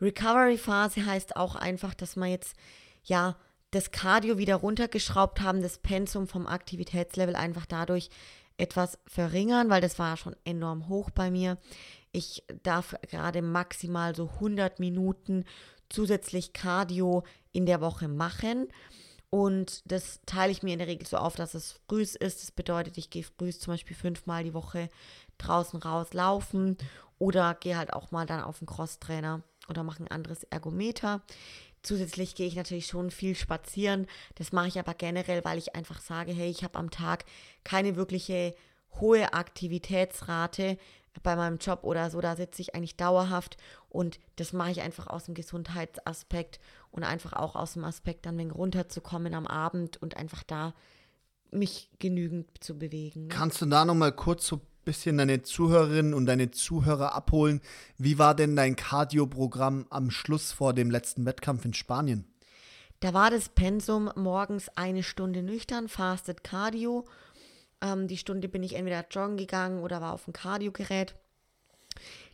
[0.00, 2.54] Recovery-Phase heißt auch einfach, dass man jetzt
[3.02, 3.36] ja
[3.70, 8.08] das Cardio wieder runtergeschraubt haben, das Pensum vom Aktivitätslevel einfach dadurch
[8.58, 11.56] etwas verringern, weil das war schon enorm hoch bei mir.
[12.12, 15.44] Ich darf gerade maximal so 100 Minuten
[15.88, 18.68] zusätzlich Cardio in der Woche machen.
[19.30, 22.20] Und das teile ich mir in der Regel so auf, dass es früh ist.
[22.20, 24.88] Das bedeutet, ich gehe früh zum Beispiel fünfmal die Woche
[25.36, 26.76] draußen raus laufen
[27.18, 31.22] oder gehe halt auch mal dann auf den Crosstrainer oder mache ein anderes Ergometer.
[31.82, 34.06] Zusätzlich gehe ich natürlich schon viel spazieren.
[34.34, 37.24] Das mache ich aber generell, weil ich einfach sage, hey, ich habe am Tag
[37.64, 38.54] keine wirkliche
[39.00, 40.78] hohe Aktivitätsrate
[41.22, 42.20] bei meinem Job oder so.
[42.20, 43.56] Da sitze ich eigentlich dauerhaft
[43.88, 46.60] und das mache ich einfach aus dem Gesundheitsaspekt
[46.90, 50.74] und einfach auch aus dem Aspekt, dann ein runterzukommen am Abend und einfach da
[51.50, 53.22] mich genügend zu bewegen.
[53.22, 53.28] Ne?
[53.28, 57.60] Kannst du da nochmal kurz so bisschen deine Zuhörerinnen und deine Zuhörer abholen.
[57.98, 62.24] Wie war denn dein Cardio-Programm am Schluss vor dem letzten Wettkampf in Spanien?
[63.00, 67.04] Da war das Pensum morgens eine Stunde nüchtern, Fasted Cardio.
[67.82, 71.14] Ähm, die Stunde bin ich entweder joggen gegangen oder war auf dem Cardio-Gerät.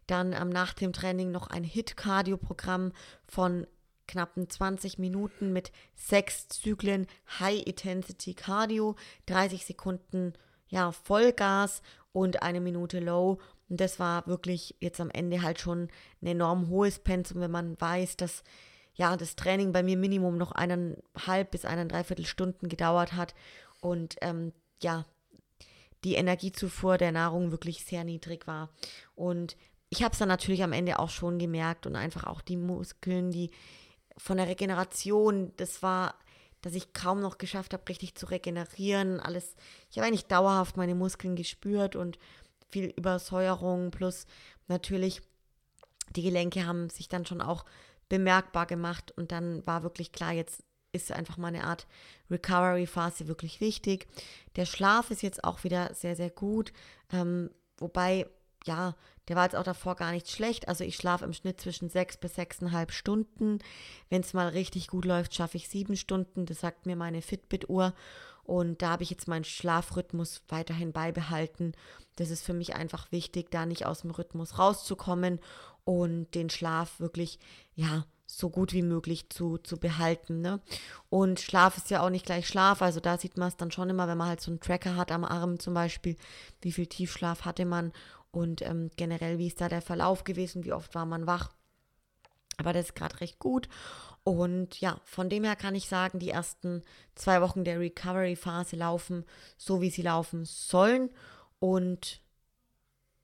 [0.06, 2.92] Dann ähm, nach dem Training noch ein Hit-Cardio-Programm
[3.26, 3.66] von
[4.06, 7.08] knappen 20 Minuten mit sechs Zyklen
[7.40, 8.94] High Intensity Cardio,
[9.26, 10.34] 30 Sekunden
[10.74, 11.82] ja, Vollgas
[12.12, 13.38] und eine Minute Low.
[13.68, 15.88] Und das war wirklich jetzt am Ende halt schon
[16.20, 18.42] ein enorm hohes Pensum, wenn man weiß, dass
[18.94, 23.36] ja das Training bei mir Minimum noch eineinhalb bis eineinhalb Stunden gedauert hat
[23.80, 25.04] und ähm, ja
[26.02, 28.68] die Energiezufuhr der Nahrung wirklich sehr niedrig war.
[29.14, 29.56] Und
[29.90, 33.30] ich habe es dann natürlich am Ende auch schon gemerkt und einfach auch die Muskeln,
[33.30, 33.52] die
[34.18, 36.16] von der Regeneration, das war
[36.64, 39.20] dass ich kaum noch geschafft habe, richtig zu regenerieren.
[39.20, 39.54] Alles,
[39.90, 42.18] ich habe eigentlich dauerhaft meine Muskeln gespürt und
[42.70, 44.26] viel Übersäuerung plus
[44.66, 45.20] natürlich
[46.16, 47.64] die Gelenke haben sich dann schon auch
[48.08, 51.86] bemerkbar gemacht und dann war wirklich klar, jetzt ist einfach mal eine Art
[52.30, 54.06] Recovery-Phase wirklich wichtig.
[54.56, 56.72] Der Schlaf ist jetzt auch wieder sehr, sehr gut,
[57.12, 58.26] ähm, wobei
[58.64, 58.94] ja,
[59.28, 60.68] der war jetzt auch davor gar nicht schlecht.
[60.68, 63.58] Also ich schlafe im Schnitt zwischen sechs bis sechseinhalb Stunden.
[64.10, 66.46] Wenn es mal richtig gut läuft, schaffe ich sieben Stunden.
[66.46, 67.94] Das sagt mir meine Fitbit-Uhr.
[68.42, 71.72] Und da habe ich jetzt meinen Schlafrhythmus weiterhin beibehalten.
[72.16, 75.40] Das ist für mich einfach wichtig, da nicht aus dem Rhythmus rauszukommen
[75.84, 77.38] und den Schlaf wirklich,
[77.74, 80.40] ja, so gut wie möglich zu, zu behalten.
[80.40, 80.60] Ne?
[81.10, 82.82] Und Schlaf ist ja auch nicht gleich Schlaf.
[82.82, 85.12] Also da sieht man es dann schon immer, wenn man halt so einen Tracker hat
[85.12, 86.16] am Arm zum Beispiel,
[86.60, 87.92] wie viel Tiefschlaf hatte man
[88.30, 91.52] und ähm, generell, wie ist da der Verlauf gewesen, wie oft war man wach.
[92.56, 93.68] Aber das ist gerade recht gut.
[94.24, 96.82] Und ja, von dem her kann ich sagen, die ersten
[97.14, 99.24] zwei Wochen der Recovery-Phase laufen
[99.58, 101.10] so, wie sie laufen sollen.
[101.58, 102.22] Und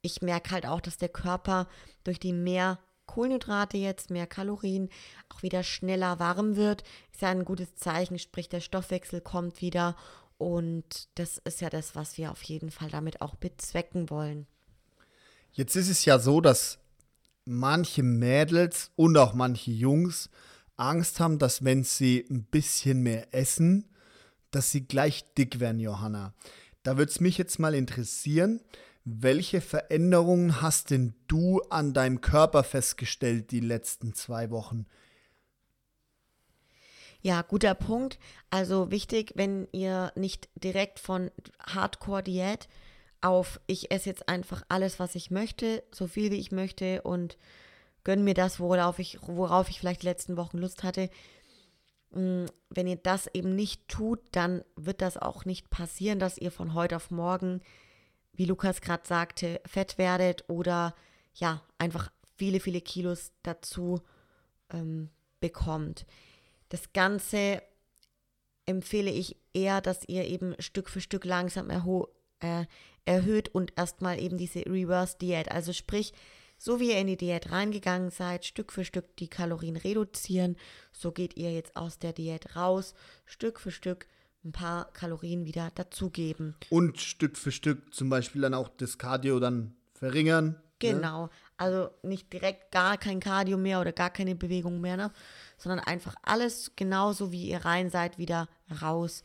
[0.03, 1.69] ich merke halt auch, dass der Körper
[2.05, 2.79] durch die mehr
[3.11, 4.89] Kohlenhydrate jetzt, mehr Kalorien,
[5.31, 6.85] auch wieder schneller warm wird.
[7.13, 9.97] Ist ja ein gutes Zeichen, sprich der Stoffwechsel kommt wieder.
[10.39, 14.47] Und das ist ja das, was wir auf jeden Fall damit auch bezwecken wollen.
[15.53, 16.79] Jetzt ist es ja so, dass
[17.45, 20.31] manche Mädels und auch manche Jungs
[20.77, 23.89] Angst haben, dass wenn sie ein bisschen mehr essen,
[24.53, 26.33] dass sie gleich dick werden, Johanna.
[26.85, 28.61] Da würde es mich jetzt mal interessieren,
[29.05, 34.87] welche Veränderungen hast denn du an deinem Körper festgestellt die letzten zwei Wochen?
[37.23, 38.19] Ja, guter Punkt.
[38.49, 41.31] Also wichtig, wenn ihr nicht direkt von
[41.67, 42.69] Hardcore-Diät
[43.21, 47.37] auf, ich esse jetzt einfach alles, was ich möchte, so viel wie ich möchte und
[48.05, 51.11] gönne mir das, worauf ich, worauf ich vielleicht die letzten Wochen Lust hatte.
[52.13, 56.51] Mm, wenn ihr das eben nicht tut, dann wird das auch nicht passieren, dass ihr
[56.51, 57.61] von heute auf morgen,
[58.33, 60.95] wie Lukas gerade sagte, fett werdet oder
[61.35, 64.01] ja, einfach viele, viele Kilos dazu
[64.73, 66.07] ähm, bekommt.
[66.69, 67.63] Das Ganze
[68.67, 71.71] empfehle ich eher, dass ihr eben Stück für Stück langsam
[72.41, 72.65] äh,
[73.05, 75.51] erhöht und erstmal eben diese Reverse-Diät.
[75.51, 76.13] Also sprich,
[76.57, 80.57] so wie ihr in die Diät reingegangen seid, Stück für Stück die Kalorien reduzieren,
[80.93, 84.07] so geht ihr jetzt aus der Diät raus, Stück für Stück
[84.45, 86.55] ein paar Kalorien wieder dazugeben.
[86.71, 90.47] Und Stück für Stück zum Beispiel dann auch das Cardio dann verringern.
[90.47, 90.63] Ne?
[90.79, 91.31] Genau, ne?
[91.59, 95.13] also nicht direkt gar kein Cardio mehr oder gar keine Bewegung mehr, ne?
[95.59, 98.49] sondern einfach alles genauso wie ihr rein seid, wieder
[98.81, 99.23] raus.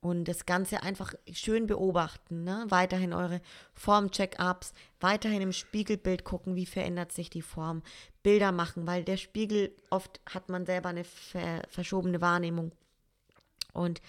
[0.00, 2.66] Und das Ganze einfach schön beobachten, ne?
[2.68, 3.40] weiterhin eure
[3.74, 7.82] Form-Check-ups, weiterhin im Spiegelbild gucken, wie verändert sich die Form,
[8.22, 12.72] Bilder machen, weil der Spiegel, oft hat man selber eine ver verschobene Wahrnehmung.
[13.72, 14.00] Und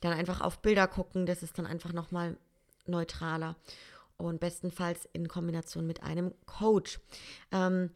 [0.00, 2.36] dann einfach auf Bilder gucken, das ist dann einfach nochmal
[2.86, 3.56] neutraler
[4.16, 7.00] und bestenfalls in Kombination mit einem Coach.
[7.50, 7.90] Ähm,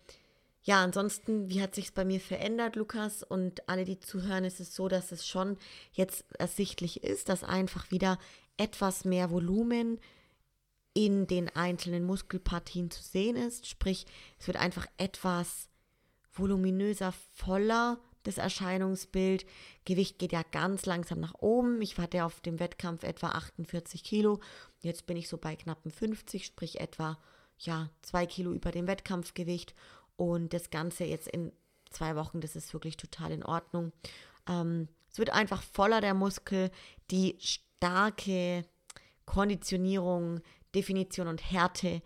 [0.63, 3.23] ja, ansonsten, wie hat sich es bei mir verändert, Lukas?
[3.23, 5.57] Und alle, die zuhören, ist es so, dass es schon
[5.93, 8.19] jetzt ersichtlich ist, dass einfach wieder
[8.57, 10.01] etwas mehr Volumen
[10.93, 13.69] in den einzelnen Muskelpartien zu sehen ist.
[13.69, 14.07] Sprich,
[14.41, 15.69] es wird einfach etwas
[16.33, 19.47] voluminöser, voller das Erscheinungsbild.
[19.85, 21.81] Gewicht geht ja ganz langsam nach oben.
[21.83, 24.41] Ich hatte auf dem Wettkampf etwa 48 Kilo.
[24.81, 27.19] Jetzt bin ich so bei knappen 50, sprich etwa
[27.59, 29.75] ja, zwei Kilo über dem Wettkampfgewicht.
[30.17, 31.53] Und das Ganze jetzt in
[31.91, 33.93] zwei Wochen, das ist wirklich total in Ordnung.
[34.49, 36.71] Ähm, es wird einfach voller der Muskel.
[37.11, 38.65] Die starke
[39.25, 40.41] Konditionierung,
[40.75, 42.03] Definition und Härte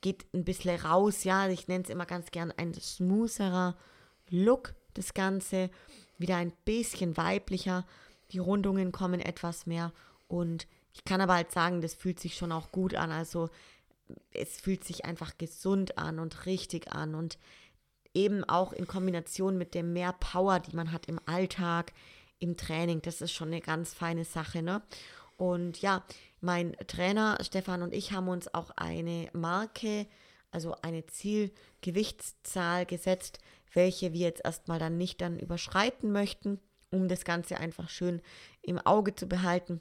[0.00, 1.24] geht ein bisschen raus.
[1.24, 3.76] Ja, ich nenne es immer ganz gern ein smootherer
[4.28, 5.70] Look, das Ganze.
[6.18, 7.86] Wieder ein bisschen weiblicher.
[8.30, 9.92] Die Rundungen kommen etwas mehr.
[10.28, 13.10] Und ich kann aber halt sagen, das fühlt sich schon auch gut an.
[13.10, 13.48] Also
[14.32, 17.38] es fühlt sich einfach gesund an und richtig an und
[18.14, 21.92] eben auch in Kombination mit der mehr Power, die man hat im Alltag,
[22.38, 24.82] im Training, das ist schon eine ganz feine Sache, ne?
[25.36, 26.04] Und ja,
[26.40, 30.06] mein Trainer Stefan und ich haben uns auch eine Marke,
[30.50, 33.38] also eine Zielgewichtszahl gesetzt,
[33.72, 38.20] welche wir jetzt erstmal dann nicht dann überschreiten möchten, um das Ganze einfach schön
[38.60, 39.80] im Auge zu behalten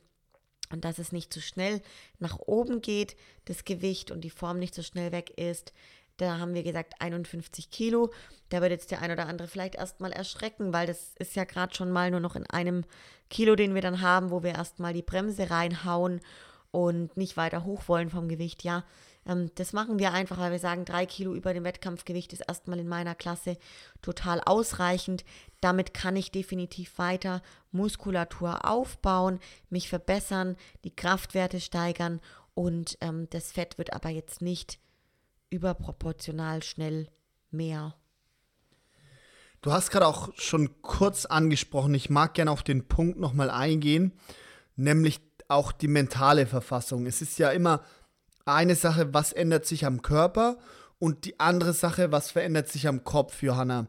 [0.71, 1.81] und dass es nicht zu schnell
[2.19, 5.73] nach oben geht, das Gewicht und die Form nicht so schnell weg ist.
[6.17, 8.11] Da haben wir gesagt 51 Kilo.
[8.49, 11.73] Da wird jetzt der ein oder andere vielleicht erstmal erschrecken, weil das ist ja gerade
[11.73, 12.83] schon mal nur noch in einem
[13.29, 16.21] Kilo, den wir dann haben, wo wir erstmal die Bremse reinhauen
[16.71, 18.63] und nicht weiter hoch wollen vom Gewicht.
[18.63, 18.83] Ja,
[19.23, 22.87] das machen wir einfach, weil wir sagen, drei Kilo über dem Wettkampfgewicht ist erstmal in
[22.87, 23.57] meiner Klasse
[24.01, 25.23] total ausreichend.
[25.61, 32.19] Damit kann ich definitiv weiter Muskulatur aufbauen, mich verbessern, die Kraftwerte steigern
[32.55, 34.79] und ähm, das Fett wird aber jetzt nicht
[35.51, 37.07] überproportional schnell
[37.51, 37.95] mehr.
[39.61, 44.13] Du hast gerade auch schon kurz angesprochen, ich mag gerne auf den Punkt nochmal eingehen,
[44.75, 47.05] nämlich auch die mentale Verfassung.
[47.05, 47.83] Es ist ja immer
[48.45, 50.57] eine Sache, was ändert sich am Körper
[50.99, 53.87] und die andere Sache, was verändert sich am Kopf, Johanna.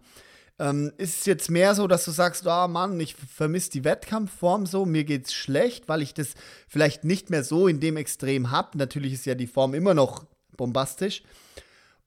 [0.58, 4.66] Ähm, ist es jetzt mehr so, dass du sagst, oh Mann, ich vermisse die Wettkampfform
[4.66, 6.34] so, mir geht's schlecht, weil ich das
[6.68, 8.78] vielleicht nicht mehr so in dem Extrem habe.
[8.78, 10.24] Natürlich ist ja die Form immer noch
[10.56, 11.22] bombastisch.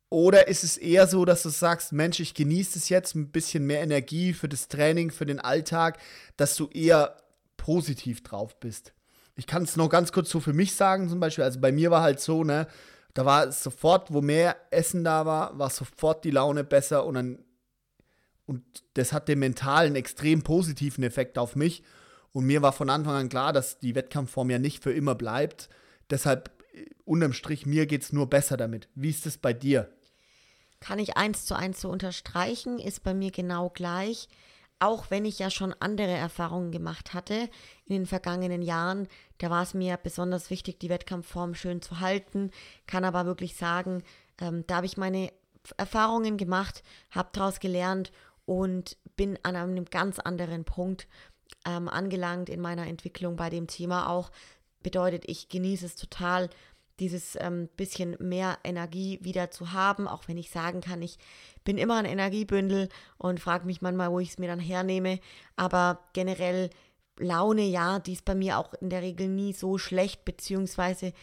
[0.09, 3.65] Oder ist es eher so, dass du sagst, Mensch, ich genieße es jetzt, ein bisschen
[3.65, 5.99] mehr Energie für das Training, für den Alltag,
[6.37, 7.17] dass du eher
[7.57, 8.93] positiv drauf bist?
[9.35, 11.43] Ich kann es noch ganz kurz so für mich sagen, zum Beispiel.
[11.43, 12.67] Also bei mir war halt so, ne,
[13.13, 17.15] da war es sofort, wo mehr Essen da war, war sofort die Laune besser und
[17.15, 17.39] dann
[18.45, 21.83] und das hat den mentalen extrem positiven Effekt auf mich.
[22.31, 25.69] Und mir war von Anfang an klar, dass die Wettkampfform ja nicht für immer bleibt.
[26.09, 28.87] Deshalb, äh, unterm Strich, mir geht es nur besser damit.
[28.93, 29.89] Wie ist es bei dir?
[30.79, 34.27] Kann ich eins zu eins so unterstreichen, ist bei mir genau gleich
[34.79, 37.49] auch wenn ich ja schon andere Erfahrungen gemacht hatte
[37.85, 42.51] in den vergangenen Jahren, da war es mir besonders wichtig, die Wettkampfform schön zu halten,
[42.87, 44.03] kann aber wirklich sagen,
[44.39, 45.31] ähm, da habe ich meine
[45.77, 48.11] Erfahrungen gemacht, habe daraus gelernt
[48.45, 51.07] und bin an einem ganz anderen Punkt
[51.65, 54.31] ähm, angelangt in meiner Entwicklung bei dem Thema auch.
[54.83, 56.49] Bedeutet, ich genieße es total,
[56.99, 61.17] dieses ähm, bisschen mehr Energie wieder zu haben, auch wenn ich sagen kann, ich
[61.63, 65.19] bin immer ein Energiebündel und frage mich manchmal, wo ich es mir dann hernehme.
[65.55, 66.69] Aber generell
[67.17, 71.13] Laune, ja, die ist bei mir auch in der Regel nie so schlecht, beziehungsweise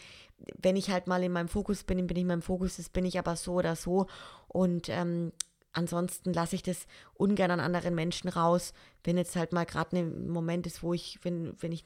[0.58, 3.04] wenn ich halt mal in meinem Fokus bin, bin ich in meinem Fokus, das bin
[3.04, 4.06] ich aber so oder so.
[4.48, 5.32] Und ähm,
[5.72, 8.72] ansonsten lasse ich das ungern an anderen Menschen raus,
[9.04, 11.84] wenn jetzt halt mal gerade ein Moment ist, wo ich, wenn, wenn ich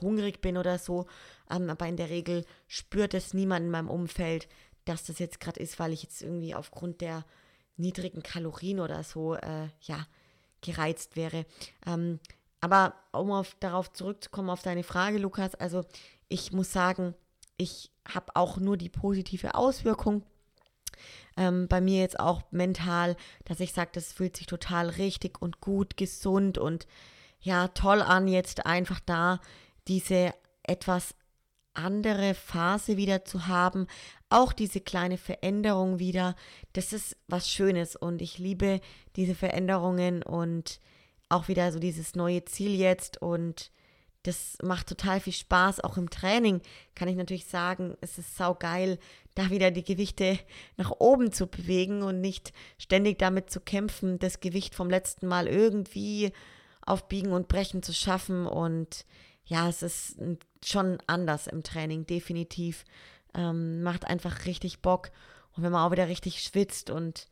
[0.00, 1.06] hungrig bin oder so.
[1.50, 4.48] Ähm, aber in der Regel spürt es niemand in meinem Umfeld,
[4.84, 7.24] dass das jetzt gerade ist, weil ich jetzt irgendwie aufgrund der
[7.76, 10.06] niedrigen Kalorien oder so, äh, ja,
[10.60, 11.46] gereizt wäre.
[11.86, 12.18] Ähm,
[12.60, 15.84] aber um auf, darauf zurückzukommen, auf deine Frage, Lukas, also
[16.28, 17.14] ich muss sagen,
[17.56, 20.24] ich habe auch nur die positive Auswirkung.
[21.36, 25.60] Ähm, bei mir jetzt auch mental, dass ich sage, das fühlt sich total richtig und
[25.60, 26.86] gut, gesund und
[27.40, 29.40] ja, toll an, jetzt einfach da
[29.88, 31.14] diese etwas
[31.74, 33.86] andere Phase wieder zu haben,
[34.30, 36.34] auch diese kleine Veränderung wieder,
[36.72, 38.80] das ist was Schönes und ich liebe
[39.16, 40.80] diese Veränderungen und
[41.28, 43.70] auch wieder so dieses neue Ziel jetzt und
[44.24, 45.80] das macht total viel Spaß.
[45.80, 46.60] Auch im Training
[46.94, 48.98] kann ich natürlich sagen, es ist saugeil,
[49.34, 50.38] da wieder die Gewichte
[50.76, 55.46] nach oben zu bewegen und nicht ständig damit zu kämpfen, das Gewicht vom letzten Mal
[55.46, 56.32] irgendwie
[56.84, 58.46] auf Biegen und Brechen zu schaffen.
[58.46, 59.04] Und
[59.48, 60.16] ja, es ist
[60.64, 62.84] schon anders im Training, definitiv.
[63.34, 65.10] Ähm, macht einfach richtig Bock.
[65.56, 67.28] Und wenn man auch wieder richtig schwitzt und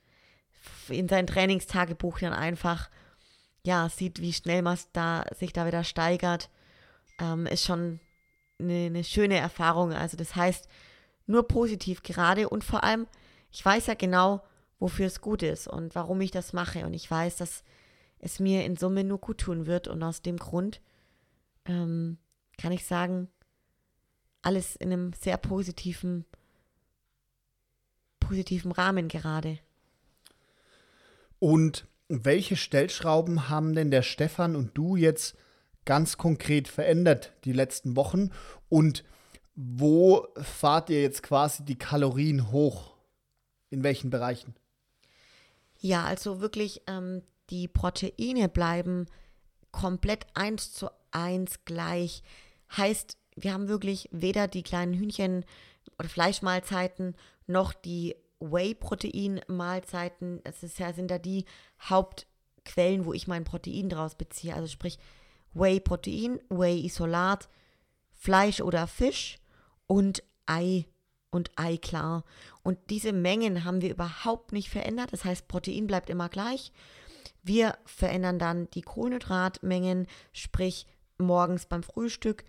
[0.89, 2.91] in sein Trainingstagebuch dann einfach
[3.65, 6.49] ja, sieht, wie schnell man da, sich da wieder steigert,
[7.21, 8.01] ähm, ist schon
[8.59, 9.93] eine, eine schöne Erfahrung.
[9.93, 10.69] Also das heißt,
[11.27, 13.07] nur positiv gerade und vor allem,
[13.51, 14.43] ich weiß ja genau,
[14.79, 16.87] wofür es gut ist und warum ich das mache.
[16.87, 17.65] Und ich weiß, dass
[18.19, 19.89] es mir in Summe nur gut tun wird.
[19.89, 20.81] Und aus dem Grund
[21.67, 22.19] ähm,
[22.59, 23.29] kann ich sagen,
[24.43, 26.25] alles in einem sehr positiven,
[28.21, 29.59] positiven Rahmen gerade.
[31.39, 35.37] Und welche Stellschrauben haben denn der Stefan und du jetzt
[35.85, 38.31] ganz konkret verändert die letzten Wochen?
[38.69, 39.05] Und
[39.55, 42.95] wo fahrt ihr jetzt quasi die Kalorien hoch?
[43.71, 44.55] In welchen Bereichen?
[45.79, 49.07] Ja, also wirklich, ähm, die Proteine bleiben
[49.77, 52.23] komplett eins zu eins gleich.
[52.75, 55.45] Heißt, wir haben wirklich weder die kleinen Hühnchen
[55.99, 57.15] oder Fleischmahlzeiten
[57.47, 60.41] noch die Whey-Protein-Mahlzeiten.
[60.45, 61.45] Es ist ja, sind da die
[61.83, 64.55] Hauptquellen, wo ich mein Protein draus beziehe.
[64.55, 64.99] Also sprich
[65.53, 67.51] Whey-Protein, Whey-Isolat,
[68.15, 69.39] Fleisch oder Fisch
[69.87, 70.87] und Ei
[71.31, 72.25] und Eiklar.
[72.63, 75.13] Und diese Mengen haben wir überhaupt nicht verändert.
[75.13, 76.73] Das heißt, Protein bleibt immer gleich.
[77.47, 80.87] Wir verändern dann die Kohlenhydratmengen, sprich
[81.17, 82.45] morgens beim Frühstück,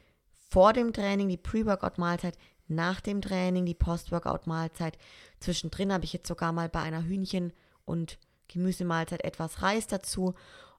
[0.50, 2.36] vor dem Training die Pre-Workout-Mahlzeit,
[2.68, 4.98] nach dem Training die Post-Workout-Mahlzeit.
[5.40, 7.54] Zwischendrin habe ich jetzt sogar mal bei einer Hühnchen-
[7.86, 8.18] und
[8.48, 10.34] Gemüsemahlzeit etwas Reis dazu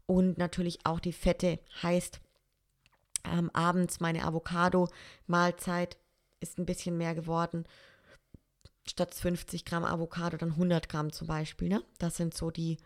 [0.07, 2.21] und natürlich auch die Fette heißt
[3.25, 5.97] ähm, abends meine Avocado-Mahlzeit
[6.41, 7.67] ist ein bisschen mehr geworden.
[8.85, 11.69] Statt 50 Gramm Avocado dann 100 Gramm zum Beispiel.
[11.69, 11.85] Ne?
[11.99, 12.79] Das sind so die,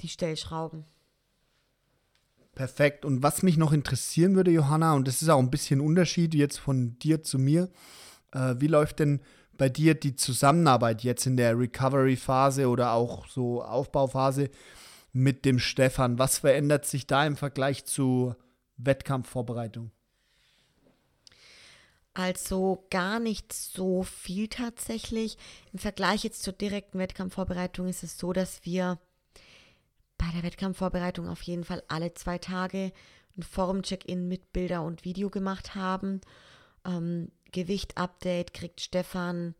[0.00, 0.84] die Stellschrauben.
[2.54, 3.04] Perfekt.
[3.04, 6.58] Und was mich noch interessieren würde, Johanna, und das ist auch ein bisschen Unterschied jetzt
[6.58, 7.68] von dir zu mir,
[8.32, 9.20] äh, wie läuft denn
[9.58, 14.50] bei dir die Zusammenarbeit jetzt in der Recovery-Phase oder auch so Aufbauphase
[15.12, 16.18] mit dem Stefan?
[16.18, 18.34] Was verändert sich da im Vergleich zu
[18.78, 19.90] Wettkampfvorbereitung?
[22.14, 25.36] Also gar nicht so viel tatsächlich.
[25.74, 28.98] Im Vergleich jetzt zur direkten Wettkampfvorbereitung ist es so, dass wir
[30.26, 32.92] bei der Wettkampfvorbereitung auf jeden Fall alle zwei Tage
[33.36, 36.20] ein Forum-Check-In mit Bilder und Video gemacht haben.
[36.84, 39.54] Ähm, Gewicht-Update kriegt Stefan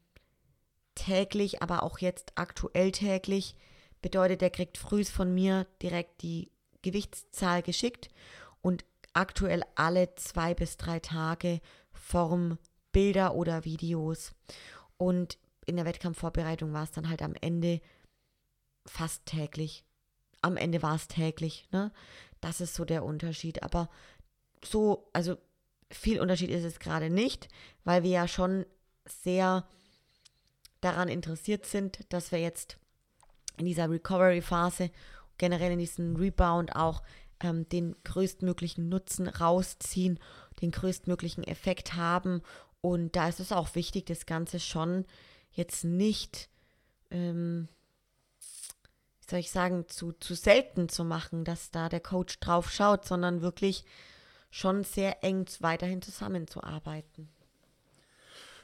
[0.94, 3.54] täglich, aber auch jetzt aktuell täglich.
[4.02, 6.50] Bedeutet, er kriegt frühs von mir direkt die
[6.82, 8.08] Gewichtszahl geschickt
[8.60, 11.60] und aktuell alle zwei bis drei Tage
[11.92, 12.58] Form
[12.92, 14.32] Bilder oder Videos.
[14.96, 17.80] Und in der Wettkampfvorbereitung war es dann halt am Ende
[18.86, 19.84] fast täglich
[20.46, 21.68] am Ende war es täglich.
[21.72, 21.92] Ne?
[22.40, 23.62] Das ist so der Unterschied.
[23.62, 23.88] Aber
[24.64, 25.36] so, also
[25.90, 27.48] viel Unterschied ist es gerade nicht,
[27.84, 28.64] weil wir ja schon
[29.06, 29.66] sehr
[30.80, 32.78] daran interessiert sind, dass wir jetzt
[33.56, 34.90] in dieser Recovery-Phase,
[35.38, 37.02] generell in diesem Rebound auch
[37.40, 40.18] ähm, den größtmöglichen Nutzen rausziehen,
[40.60, 42.42] den größtmöglichen Effekt haben.
[42.80, 45.04] Und da ist es auch wichtig, das Ganze schon
[45.50, 46.48] jetzt nicht
[47.10, 47.68] ähm,
[49.28, 53.42] soll ich sagen, zu, zu selten zu machen, dass da der Coach drauf schaut, sondern
[53.42, 53.84] wirklich
[54.50, 57.28] schon sehr eng weiterhin zusammenzuarbeiten.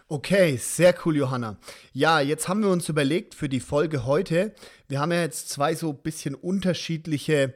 [0.09, 1.57] Okay, sehr cool, Johanna.
[1.93, 4.55] Ja, jetzt haben wir uns überlegt für die Folge heute,
[4.89, 7.55] wir haben ja jetzt zwei so ein bisschen unterschiedliche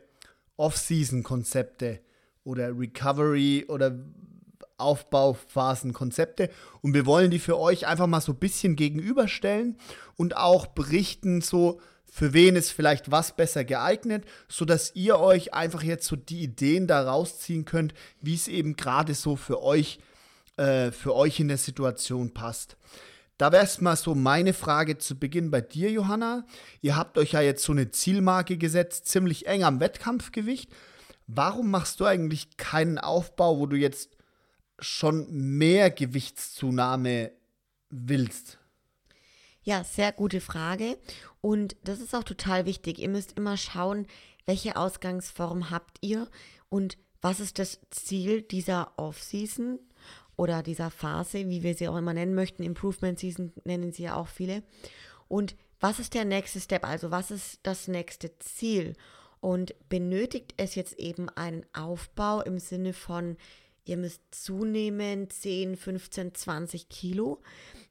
[0.56, 2.00] Off-Season-Konzepte
[2.44, 3.98] oder Recovery oder
[4.78, 6.50] Aufbauphasen-Konzepte
[6.80, 9.76] und wir wollen die für euch einfach mal so ein bisschen gegenüberstellen
[10.16, 11.80] und auch berichten, so
[12.10, 16.86] für wen ist vielleicht was besser geeignet, sodass ihr euch einfach jetzt so die Ideen
[16.86, 19.98] da rausziehen könnt, wie es eben gerade so für euch
[20.56, 22.76] äh, für euch in der Situation passt.
[23.36, 26.46] Da wäre es mal so meine Frage zu Beginn bei dir, Johanna.
[26.80, 30.70] Ihr habt euch ja jetzt so eine Zielmarke gesetzt, ziemlich eng am Wettkampfgewicht.
[31.26, 34.16] Warum machst du eigentlich keinen Aufbau, wo du jetzt
[34.78, 37.32] schon mehr Gewichtszunahme
[37.90, 38.58] willst?
[39.62, 40.96] Ja, sehr gute Frage.
[41.46, 42.98] Und das ist auch total wichtig.
[42.98, 44.08] Ihr müsst immer schauen,
[44.46, 46.26] welche Ausgangsform habt ihr
[46.70, 49.78] und was ist das Ziel dieser Off-Season
[50.34, 52.64] oder dieser Phase, wie wir sie auch immer nennen möchten.
[52.64, 54.64] Improvement Season nennen sie ja auch viele.
[55.28, 56.84] Und was ist der nächste Step?
[56.84, 58.94] Also was ist das nächste Ziel?
[59.38, 63.36] Und benötigt es jetzt eben einen Aufbau im Sinne von,
[63.86, 67.40] ihr müsst zunehmen 10, 15, 20 Kilo.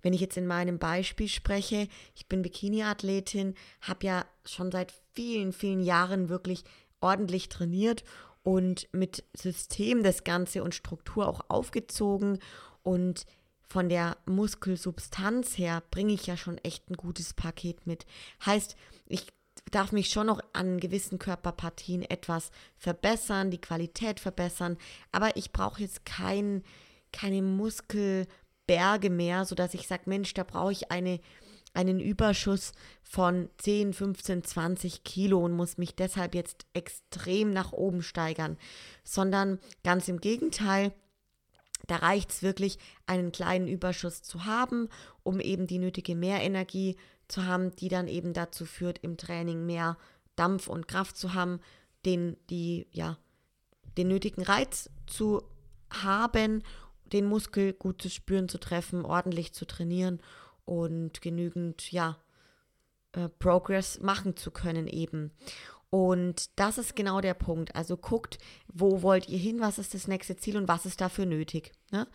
[0.01, 5.51] Wenn ich jetzt in meinem Beispiel spreche, ich bin Bikini-Athletin, habe ja schon seit vielen,
[5.51, 6.63] vielen Jahren wirklich
[7.01, 8.03] ordentlich trainiert
[8.43, 12.39] und mit System das Ganze und Struktur auch aufgezogen
[12.83, 13.25] und
[13.67, 18.05] von der Muskelsubstanz her bringe ich ja schon echt ein gutes Paket mit.
[18.45, 18.75] Heißt,
[19.07, 19.27] ich
[19.71, 24.77] darf mich schon noch an gewissen Körperpartien etwas verbessern, die Qualität verbessern,
[25.11, 26.63] aber ich brauche jetzt kein,
[27.11, 31.19] keine Muskelberge mehr, sodass ich sage, Mensch, da brauche ich eine
[31.75, 32.71] einen Überschuss
[33.03, 38.57] von 10, 15, 20 Kilo und muss mich deshalb jetzt extrem nach oben steigern,
[39.03, 40.93] sondern ganz im Gegenteil,
[41.87, 44.89] da reicht es wirklich, einen kleinen Überschuss zu haben,
[45.23, 46.95] um eben die nötige Mehrenergie
[47.27, 49.97] zu haben, die dann eben dazu führt, im Training mehr
[50.35, 51.59] Dampf und Kraft zu haben,
[52.05, 53.17] den, die, ja,
[53.97, 55.43] den nötigen Reiz zu
[55.89, 56.63] haben,
[57.05, 60.19] den Muskel gut zu spüren, zu treffen, ordentlich zu trainieren
[60.65, 62.17] und genügend, ja,
[63.13, 65.31] äh, Progress machen zu können eben.
[65.89, 67.75] Und das ist genau der Punkt.
[67.75, 71.25] Also guckt, wo wollt ihr hin, was ist das nächste Ziel und was ist dafür
[71.25, 71.71] nötig.
[71.91, 72.07] Ne?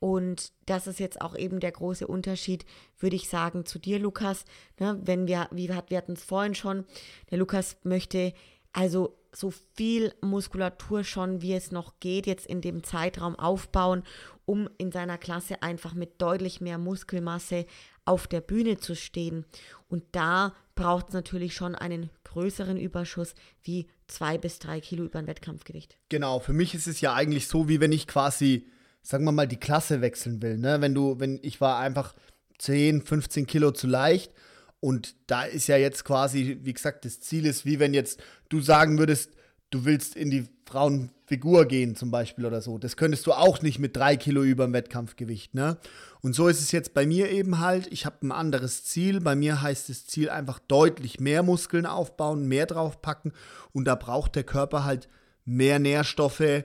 [0.00, 2.64] Und das ist jetzt auch eben der große Unterschied,
[2.98, 4.44] würde ich sagen, zu dir, Lukas.
[4.78, 5.00] Ne?
[5.02, 6.84] Wenn wir, wie wir hatten es vorhin schon,
[7.30, 8.34] der Lukas möchte
[8.72, 14.02] also so viel Muskulatur schon, wie es noch geht, jetzt in dem Zeitraum aufbauen,
[14.44, 17.66] um in seiner Klasse einfach mit deutlich mehr Muskelmasse
[18.04, 19.44] auf der Bühne zu stehen.
[19.88, 25.18] Und da braucht es natürlich schon einen größeren Überschuss wie zwei bis drei Kilo über
[25.18, 25.96] ein Wettkampfgewicht.
[26.08, 28.68] Genau, für mich ist es ja eigentlich so, wie wenn ich quasi,
[29.04, 30.58] sagen wir mal, die Klasse wechseln will.
[30.58, 30.80] Ne?
[30.80, 32.14] Wenn du, wenn ich war einfach
[32.58, 34.32] 10, 15 Kilo zu leicht
[34.80, 38.60] und da ist ja jetzt quasi, wie gesagt, das Ziel ist, wie wenn jetzt du
[38.60, 39.30] sagen würdest,
[39.70, 42.78] du willst in die Frauenfigur gehen zum Beispiel oder so.
[42.78, 45.76] Das könntest du auch nicht mit drei Kilo über dem Wettkampfgewicht, ne?
[46.22, 47.86] Und so ist es jetzt bei mir eben halt.
[47.92, 49.20] Ich habe ein anderes Ziel.
[49.20, 53.32] Bei mir heißt das Ziel einfach deutlich mehr Muskeln aufbauen, mehr draufpacken.
[53.72, 55.08] Und da braucht der Körper halt
[55.44, 56.64] mehr Nährstoffe,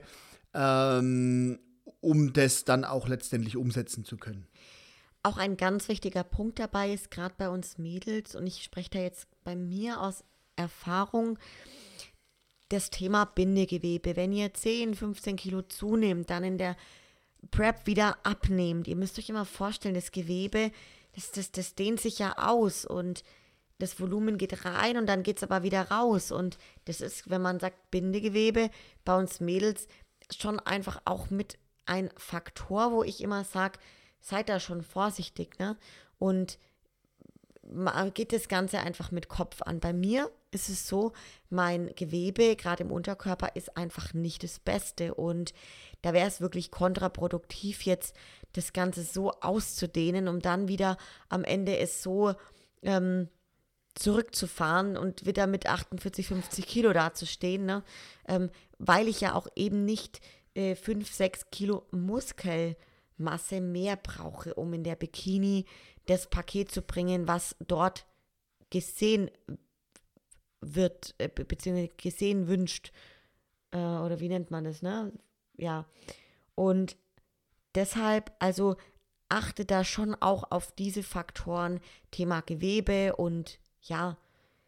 [0.54, 1.58] ähm,
[2.00, 4.46] um das dann auch letztendlich umsetzen zu können.
[5.22, 8.98] Auch ein ganz wichtiger Punkt dabei ist, gerade bei uns Mädels, und ich spreche da
[9.00, 10.24] jetzt bei mir aus
[10.56, 11.38] Erfahrung,
[12.70, 14.16] das Thema Bindegewebe.
[14.16, 16.76] Wenn ihr 10, 15 Kilo zunehmt, dann in der
[17.50, 18.88] Prep wieder abnehmt.
[18.88, 20.70] Ihr müsst euch immer vorstellen, das Gewebe,
[21.14, 23.24] das, das, das dehnt sich ja aus und
[23.78, 26.32] das Volumen geht rein und dann geht es aber wieder raus.
[26.32, 28.70] Und das ist, wenn man sagt Bindegewebe,
[29.04, 29.88] bei uns Mädels
[30.30, 33.78] schon einfach auch mit ein Faktor, wo ich immer sage,
[34.20, 35.76] seid da schon vorsichtig, ne?
[36.18, 36.58] Und
[38.14, 39.80] geht das Ganze einfach mit Kopf an.
[39.80, 41.12] Bei mir ist es so,
[41.50, 45.14] mein Gewebe, gerade im Unterkörper, ist einfach nicht das Beste.
[45.14, 45.52] Und
[46.02, 48.16] da wäre es wirklich kontraproduktiv, jetzt
[48.52, 50.96] das Ganze so auszudehnen, um dann wieder
[51.28, 52.34] am Ende es so
[52.82, 53.28] ähm,
[53.94, 57.84] zurückzufahren und wieder mit 48, 50 Kilo dazustehen, ne?
[58.26, 60.20] Ähm, weil ich ja auch eben nicht
[60.60, 65.64] äh, 5, 6 Kilo Muskelmasse mehr brauche, um in der Bikini
[66.06, 68.06] das Paket zu bringen, was dort
[68.70, 69.30] gesehen
[70.60, 72.92] wird, äh, beziehungsweise gesehen wünscht.
[73.70, 75.12] Äh, oder wie nennt man das, ne?
[75.56, 75.86] Ja.
[76.54, 76.96] Und
[77.74, 78.76] deshalb, also
[79.28, 81.80] achte da schon auch auf diese Faktoren,
[82.10, 84.18] Thema Gewebe und ja,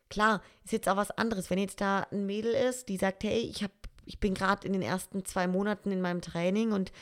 [0.09, 1.51] klar, ist jetzt auch was anderes.
[1.51, 3.73] Wenn jetzt da ein Mädel ist, die sagt, hey, ich habe,
[4.05, 6.93] ich bin gerade in den ersten zwei Monaten in meinem Training und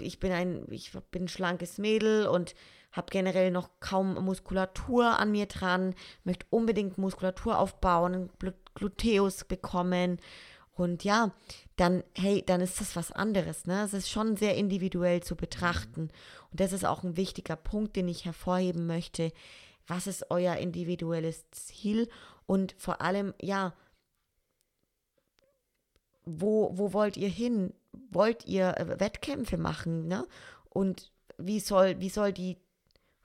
[0.00, 2.54] ich bin ein, ich bin ein schlankes Mädel und
[2.92, 8.30] habe generell noch kaum Muskulatur an mir dran, möchte unbedingt Muskulatur aufbauen,
[8.74, 10.18] Gluteus bekommen.
[10.72, 11.32] Und ja,
[11.76, 13.66] dann, hey, dann ist das was anderes.
[13.66, 13.82] Ne?
[13.82, 16.10] Es ist schon sehr individuell zu betrachten.
[16.50, 19.32] Und das ist auch ein wichtiger Punkt, den ich hervorheben möchte.
[19.86, 22.08] Was ist euer individuelles Ziel?
[22.46, 23.74] Und vor allem, ja,
[26.26, 27.72] wo, wo wollt ihr hin?
[28.10, 30.06] Wollt ihr äh, Wettkämpfe machen?
[30.08, 30.26] Ne?
[30.68, 32.58] Und wie soll, wie soll die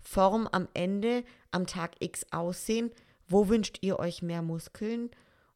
[0.02, 2.91] Form am Ende am Tag X aussehen?
[3.28, 5.10] Wo wünscht ihr euch mehr Muskeln?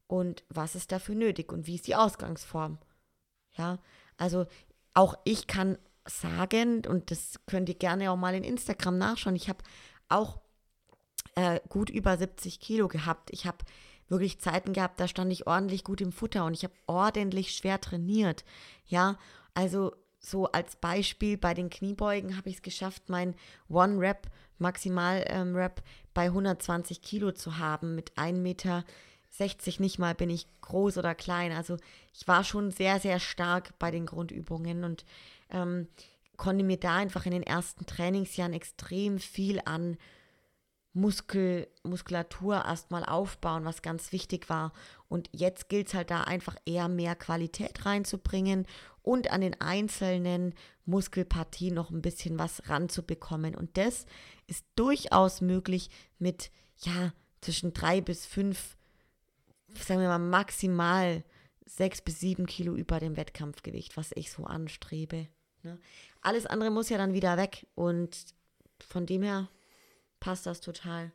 [0.06, 1.52] Und was ist dafür nötig?
[1.52, 2.78] Und wie ist die Ausgangsform?
[3.56, 3.78] Ja,
[4.16, 4.46] also
[4.94, 9.48] auch ich kann sagen, und das könnt ihr gerne auch mal in Instagram nachschauen, ich
[9.48, 9.64] habe
[10.08, 10.40] auch
[11.34, 13.30] äh, gut über 70 Kilo gehabt.
[13.30, 13.58] Ich habe
[14.08, 17.80] wirklich Zeiten gehabt, da stand ich ordentlich gut im Futter und ich habe ordentlich schwer
[17.80, 18.44] trainiert.
[18.86, 19.18] Ja,
[19.54, 23.34] also so als Beispiel bei den Kniebeugen habe ich es geschafft, mein
[23.68, 24.28] One Rep,
[24.58, 25.54] Maximal ähm,
[26.14, 27.94] bei 120 Kilo zu haben.
[27.94, 28.84] Mit 1,60 Meter
[29.78, 31.52] nicht mal bin ich groß oder klein.
[31.52, 31.76] Also
[32.14, 35.04] ich war schon sehr, sehr stark bei den Grundübungen und
[35.50, 35.88] ähm,
[36.36, 39.96] konnte mir da einfach in den ersten Trainingsjahren extrem viel an
[40.96, 44.72] Muskel, Muskulatur erstmal aufbauen, was ganz wichtig war.
[45.08, 48.66] Und jetzt gilt es halt da einfach eher mehr Qualität reinzubringen
[49.02, 50.54] und an den einzelnen
[50.86, 53.54] Muskelpartien noch ein bisschen was ranzubekommen.
[53.54, 54.06] Und das
[54.46, 58.78] ist durchaus möglich mit, ja, zwischen drei bis fünf,
[59.74, 61.24] sagen wir mal maximal
[61.66, 65.28] sechs bis sieben Kilo über dem Wettkampfgewicht, was ich so anstrebe.
[65.62, 65.78] Ne?
[66.22, 67.66] Alles andere muss ja dann wieder weg.
[67.74, 68.16] Und
[68.80, 69.50] von dem her
[70.26, 71.12] passt das total.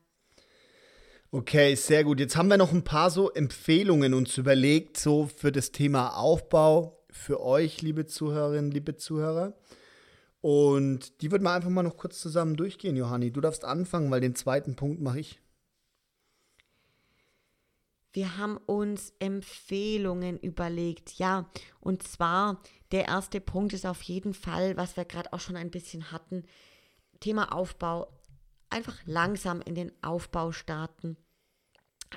[1.32, 2.22] Okay, sehr gut.
[2.22, 7.04] Jetzt haben wir noch ein paar so Empfehlungen uns überlegt, so für das Thema Aufbau
[7.10, 9.54] für euch, liebe Zuhörerinnen, liebe Zuhörer.
[10.40, 13.32] Und die würden wir einfach mal noch kurz zusammen durchgehen, Johanni.
[13.32, 15.42] Du darfst anfangen, weil den zweiten Punkt mache ich.
[18.14, 21.50] Wir haben uns Empfehlungen überlegt, ja.
[21.82, 22.62] Und zwar,
[22.94, 26.46] der erste Punkt ist auf jeden Fall, was wir gerade auch schon ein bisschen hatten,
[27.20, 28.08] Thema Aufbau
[28.72, 31.18] einfach langsam in den Aufbau starten.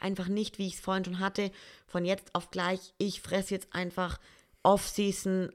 [0.01, 1.51] Einfach nicht, wie ich es vorhin schon hatte,
[1.87, 4.19] von jetzt auf gleich, ich fresse jetzt einfach
[4.63, 5.53] Off-Season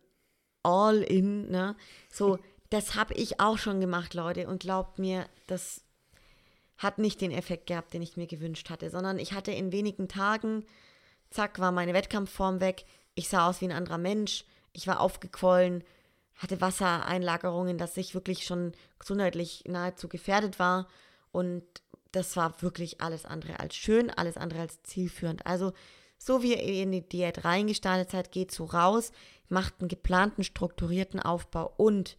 [0.64, 1.50] all in.
[1.50, 1.76] Ne?
[2.12, 2.40] So,
[2.70, 4.48] das habe ich auch schon gemacht, Leute.
[4.48, 5.84] Und glaubt mir, das
[6.78, 10.08] hat nicht den Effekt gehabt, den ich mir gewünscht hatte, sondern ich hatte in wenigen
[10.08, 10.66] Tagen,
[11.30, 12.86] zack, war meine Wettkampfform weg.
[13.16, 14.46] Ich sah aus wie ein anderer Mensch.
[14.72, 15.84] Ich war aufgequollen
[16.40, 20.88] hatte Wassereinlagerungen, dass ich wirklich schon gesundheitlich nahezu gefährdet war.
[21.32, 21.64] Und
[22.14, 25.46] das war wirklich alles andere als schön, alles andere als zielführend.
[25.46, 25.74] Also,
[26.18, 29.12] so wie ihr in die Diät reingestartet seid, geht so raus,
[29.50, 32.18] macht einen geplanten, strukturierten Aufbau und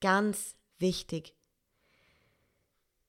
[0.00, 1.34] ganz wichtig,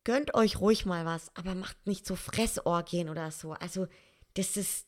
[0.05, 3.51] gönnt euch ruhig mal was, aber macht nicht so Fressorgien oder so.
[3.53, 3.87] Also,
[4.35, 4.87] das ist,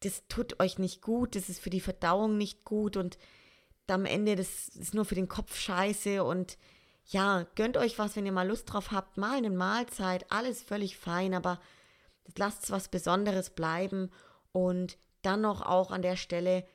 [0.00, 3.16] das tut euch nicht gut, das ist für die Verdauung nicht gut und
[3.92, 6.58] am Ende, das ist nur für den Kopf scheiße und
[7.06, 10.96] ja, gönnt euch was, wenn ihr mal Lust drauf habt, mal eine Mahlzeit, alles völlig
[10.96, 11.60] fein, aber
[12.36, 14.10] lasst es was Besonderes bleiben
[14.52, 16.66] und dann noch auch an der Stelle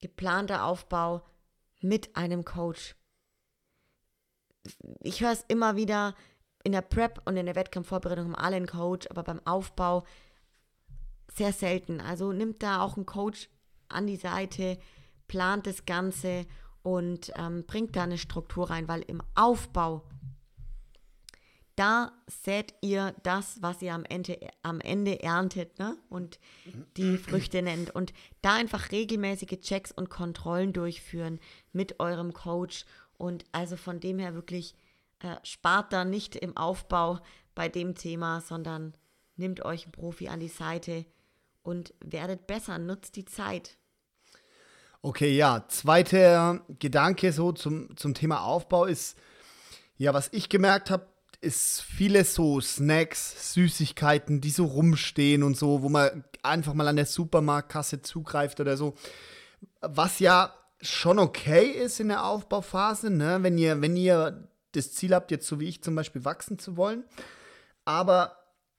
[0.00, 1.24] geplanter Aufbau
[1.80, 2.96] mit einem Coach.
[5.00, 6.14] Ich höre es immer wieder
[6.64, 10.04] in der Prep und in der Wettkampfvorbereitung haben alle einen Coach, aber beim Aufbau
[11.32, 12.00] sehr selten.
[12.00, 13.48] Also nimmt da auch einen Coach
[13.88, 14.78] an die Seite,
[15.28, 16.46] plant das Ganze
[16.82, 20.04] und ähm, bringt da eine Struktur rein, weil im Aufbau,
[21.74, 25.98] da seht ihr das, was ihr am Ende, am Ende erntet ne?
[26.08, 26.38] und
[26.96, 27.94] die Früchte nennt.
[27.94, 31.38] Und da einfach regelmäßige Checks und Kontrollen durchführen
[31.72, 32.86] mit eurem Coach.
[33.18, 34.74] Und also von dem her wirklich
[35.18, 37.18] äh, spart da nicht im Aufbau
[37.54, 38.94] bei dem Thema, sondern
[39.36, 41.04] nimmt euch einen Profi an die Seite
[41.62, 43.76] und werdet besser, nutzt die Zeit.
[45.06, 45.64] Okay, ja.
[45.68, 49.16] Zweiter Gedanke so zum, zum Thema Aufbau ist,
[49.98, 51.06] ja, was ich gemerkt habe,
[51.40, 56.96] ist viele so Snacks, Süßigkeiten, die so rumstehen und so, wo man einfach mal an
[56.96, 58.96] der Supermarktkasse zugreift oder so.
[59.80, 63.38] Was ja schon okay ist in der Aufbauphase, ne?
[63.42, 66.76] wenn, ihr, wenn ihr das Ziel habt, jetzt so wie ich zum Beispiel wachsen zu
[66.76, 67.04] wollen.
[67.84, 68.38] Aber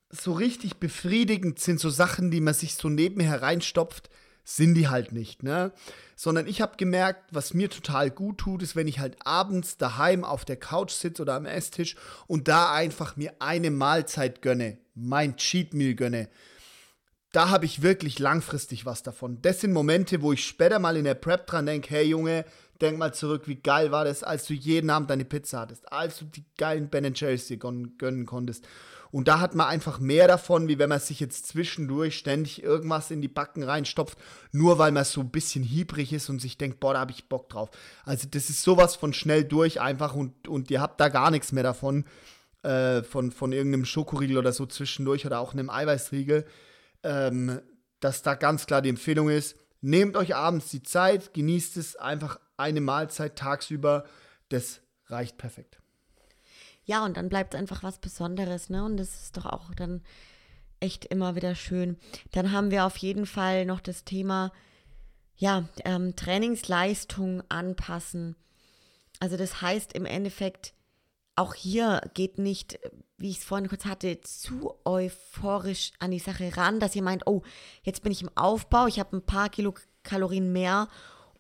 [0.09, 4.09] so richtig befriedigend sind so Sachen, die man sich so nebenher reinstopft,
[4.49, 5.73] sind die halt nicht, ne?
[6.15, 10.23] Sondern ich habe gemerkt, was mir total gut tut, ist, wenn ich halt abends daheim
[10.23, 15.35] auf der Couch sitze oder am Esstisch und da einfach mir eine Mahlzeit gönne, mein
[15.35, 16.29] Cheat Meal gönne.
[17.33, 19.41] Da habe ich wirklich langfristig was davon.
[19.41, 22.45] Das sind Momente, wo ich später mal in der Prep dran denke, hey Junge,
[22.81, 26.19] Denk mal zurück, wie geil war das, als du jeden Abend deine Pizza hattest, als
[26.19, 28.67] du die geilen Ben Jerry's dir gönnen konntest.
[29.17, 33.09] Und da hat man einfach mehr davon, wie wenn man sich jetzt zwischendurch ständig irgendwas
[33.09, 34.15] in die Backen reinstopft,
[34.51, 37.27] nur weil man so ein bisschen hiebrig ist und sich denkt, boah, da habe ich
[37.27, 37.71] Bock drauf.
[38.05, 41.51] Also das ist sowas von schnell durch einfach und, und ihr habt da gar nichts
[41.51, 42.05] mehr davon,
[42.61, 46.45] äh, von, von irgendeinem Schokoriegel oder so zwischendurch oder auch einem Eiweißriegel,
[47.01, 47.59] ähm,
[47.99, 52.39] dass da ganz klar die Empfehlung ist, nehmt euch abends die Zeit, genießt es einfach
[52.55, 54.05] eine Mahlzeit tagsüber,
[54.49, 55.79] das reicht perfekt.
[56.87, 58.83] Ja, und dann bleibt es einfach was Besonderes, ne?
[58.83, 60.01] Und das ist doch auch dann
[60.79, 61.97] echt immer wieder schön.
[62.31, 64.53] Dann haben wir auf jeden Fall noch das Thema,
[65.35, 68.37] ja, ähm, Trainingsleistung anpassen.
[69.19, 70.73] Also das heißt im Endeffekt,
[71.35, 72.79] auch hier geht nicht,
[73.17, 77.27] wie ich es vorhin kurz hatte, zu euphorisch an die Sache ran, dass ihr meint,
[77.27, 77.41] oh,
[77.83, 80.87] jetzt bin ich im Aufbau, ich habe ein paar Kilokalorien mehr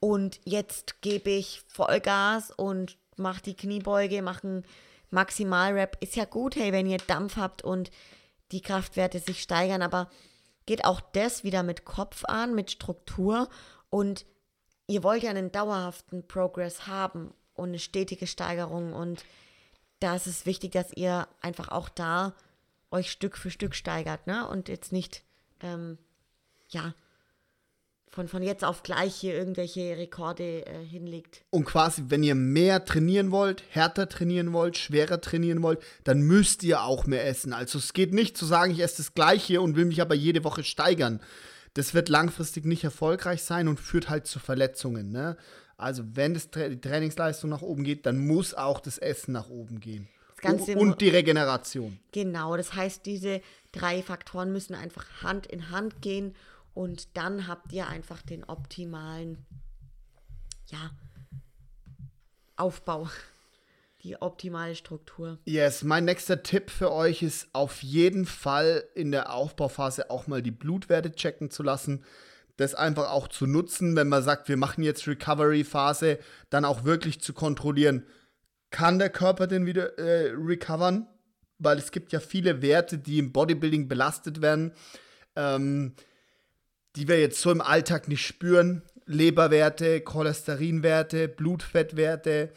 [0.01, 4.65] und jetzt gebe ich Vollgas und mache die Kniebeuge, mache ein
[5.09, 7.91] Maximalrap ist ja gut, hey, wenn ihr Dampf habt und
[8.51, 10.09] die Kraftwerte sich steigern, aber
[10.65, 13.49] geht auch das wieder mit Kopf an, mit Struktur
[13.89, 14.25] und
[14.87, 19.23] ihr wollt ja einen dauerhaften Progress haben und eine stetige Steigerung und
[19.99, 22.33] da ist es wichtig, dass ihr einfach auch da
[22.91, 24.47] euch Stück für Stück steigert, ne?
[24.47, 25.23] Und jetzt nicht,
[25.61, 25.97] ähm,
[26.69, 26.93] ja,
[28.09, 31.43] von, von jetzt auf gleich hier irgendwelche Rekorde äh, hinlegt.
[31.49, 36.63] Und quasi, wenn ihr mehr trainieren wollt, härter trainieren wollt, schwerer trainieren wollt, dann müsst
[36.63, 37.53] ihr auch mehr essen.
[37.53, 40.43] Also es geht nicht zu sagen, ich esse das Gleiche und will mich aber jede
[40.43, 41.19] Woche steigern.
[41.73, 45.11] Das wird langfristig nicht erfolgreich sein und führt halt zu Verletzungen.
[45.11, 45.37] Ne?
[45.77, 49.49] Also wenn das Tra die Trainingsleistung nach oben geht, dann muss auch das Essen nach
[49.49, 50.07] oben gehen.
[50.75, 51.99] und die Regeneration.
[52.11, 53.41] Genau, das heißt, diese
[53.71, 56.35] drei Faktoren müssen einfach Hand in Hand gehen
[56.77, 59.47] und dann habt ihr einfach den optimalen,
[60.67, 60.91] ja,
[62.55, 63.09] Aufbau,
[64.03, 65.39] die optimale Struktur.
[65.45, 70.43] Yes, mein nächster Tipp für euch ist auf jeden Fall in der Aufbauphase auch mal
[70.43, 72.03] die Blutwerte checken zu lassen.
[72.57, 76.19] Das einfach auch zu nutzen, wenn man sagt, wir machen jetzt Recovery-Phase,
[76.51, 78.05] dann auch wirklich zu kontrollieren,
[78.69, 81.07] kann der Körper denn wieder äh, recovern?
[81.57, 84.73] Weil es gibt ja viele Werte, die im Bodybuilding belastet werden.
[85.35, 85.95] Ähm,
[86.97, 88.81] die wir jetzt so im Alltag nicht spüren.
[89.05, 92.51] Leberwerte, Cholesterinwerte, Blutfettwerte.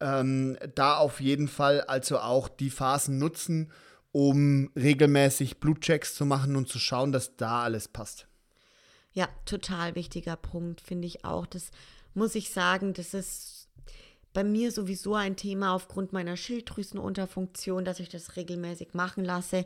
[0.00, 3.70] Ähm, da auf jeden Fall also auch die Phasen nutzen,
[4.10, 8.26] um regelmäßig Blutchecks zu machen und zu schauen, dass da alles passt.
[9.12, 11.46] Ja, total wichtiger Punkt, finde ich auch.
[11.46, 11.70] Das
[12.14, 13.68] muss ich sagen, das ist
[14.32, 19.64] bei mir sowieso ein Thema aufgrund meiner Schilddrüsenunterfunktion, dass ich das regelmäßig machen lasse.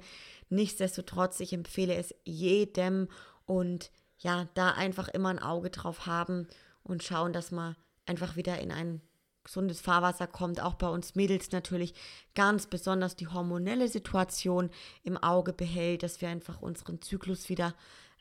[0.51, 3.09] Nichtsdestotrotz, ich empfehle es jedem
[3.47, 6.49] und ja, da einfach immer ein Auge drauf haben
[6.83, 9.01] und schauen, dass man einfach wieder in ein
[9.45, 10.61] gesundes Fahrwasser kommt.
[10.61, 11.95] Auch bei uns Mädels natürlich
[12.35, 14.71] ganz besonders die hormonelle Situation
[15.03, 17.75] im Auge behält, dass wir einfach unseren Zyklus wieder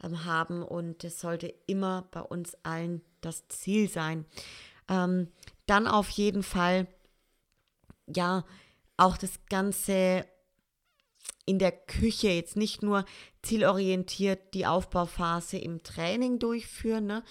[0.04, 4.26] ähm, haben und das sollte immer bei uns allen das Ziel sein.
[4.88, 5.30] Ähm,
[5.66, 6.88] dann auf jeden Fall,
[8.08, 8.46] ja,
[8.96, 10.26] auch das ganze
[11.46, 13.06] in der Küche jetzt nicht nur
[13.42, 17.24] zielorientiert die Aufbauphase im Training durchführen, ne,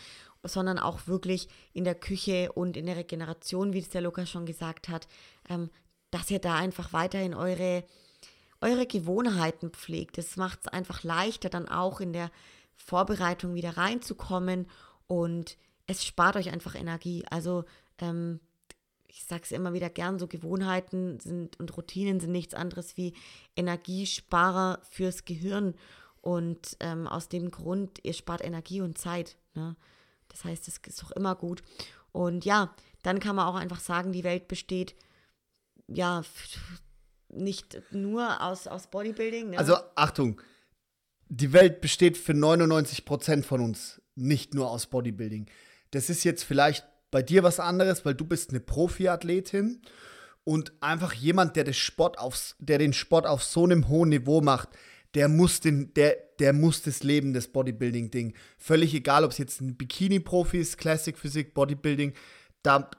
[0.43, 4.47] sondern auch wirklich in der Küche und in der Regeneration, wie es der Lukas schon
[4.47, 5.07] gesagt hat,
[5.49, 5.71] ähm,
[6.11, 7.85] dass ihr da einfach weiterhin eure,
[8.61, 10.19] eure Gewohnheiten pflegt.
[10.19, 12.31] Das macht es einfach leichter, dann auch in der
[12.75, 14.67] Vorbereitung wieder reinzukommen
[15.07, 17.25] und es spart euch einfach Energie.
[17.31, 17.65] Also
[17.99, 18.41] ähm,
[19.17, 23.15] ich sage es immer wieder gern, so Gewohnheiten sind und Routinen sind nichts anderes wie
[23.57, 25.75] Energiesparer fürs Gehirn.
[26.21, 29.39] Und ähm, aus dem Grund, ihr spart Energie und Zeit.
[29.55, 29.75] Ne?
[30.29, 31.63] Das heißt, das ist doch immer gut.
[32.13, 34.95] Und ja, dann kann man auch einfach sagen, die Welt besteht
[35.89, 36.23] ja
[37.31, 39.51] nicht nur aus, aus Bodybuilding.
[39.51, 39.59] Ne?
[39.59, 40.43] Also Achtung,
[41.29, 45.47] die Welt besteht für 99 Prozent von uns nicht nur aus Bodybuilding.
[45.93, 46.87] Das ist jetzt vielleicht
[47.17, 49.81] bei dir was anderes, weil du bist eine Profiathletin
[50.45, 54.43] und einfach jemand, der, das Sport aufs, der den Sport auf so einem hohen Niveau
[54.43, 54.69] macht,
[55.15, 58.35] der muss, den, der, der muss das Leben des Bodybuilding-Ding.
[58.59, 62.13] Völlig egal, ob es jetzt ein Bikini-Profi ist, Classic Physik, Bodybuilding,
[62.63, 62.91] da,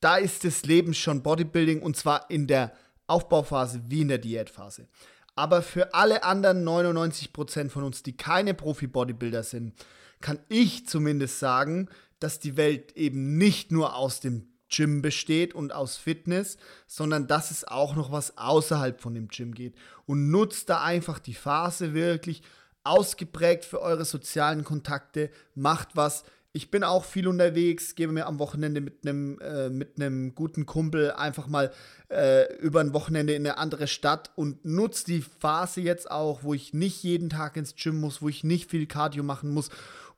[0.00, 2.74] da ist das Leben schon Bodybuilding und zwar in der
[3.06, 4.86] Aufbauphase wie in der Diätphase.
[5.34, 9.72] Aber für alle anderen 99% von uns, die keine Profi-Bodybuilder sind,
[10.20, 11.88] kann ich zumindest sagen,
[12.20, 16.56] dass die Welt eben nicht nur aus dem Gym besteht und aus Fitness,
[16.86, 19.74] sondern dass es auch noch was außerhalb von dem Gym geht.
[20.06, 22.42] Und nutzt da einfach die Phase wirklich
[22.84, 28.40] ausgeprägt für eure sozialen Kontakte, macht was ich bin auch viel unterwegs, gehe mir am
[28.40, 31.70] Wochenende mit einem äh, mit einem guten Kumpel einfach mal
[32.08, 36.52] äh, über ein Wochenende in eine andere Stadt und nutze die Phase jetzt auch, wo
[36.52, 39.70] ich nicht jeden Tag ins Gym muss, wo ich nicht viel Cardio machen muss,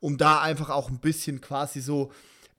[0.03, 2.11] um da einfach auch ein bisschen quasi so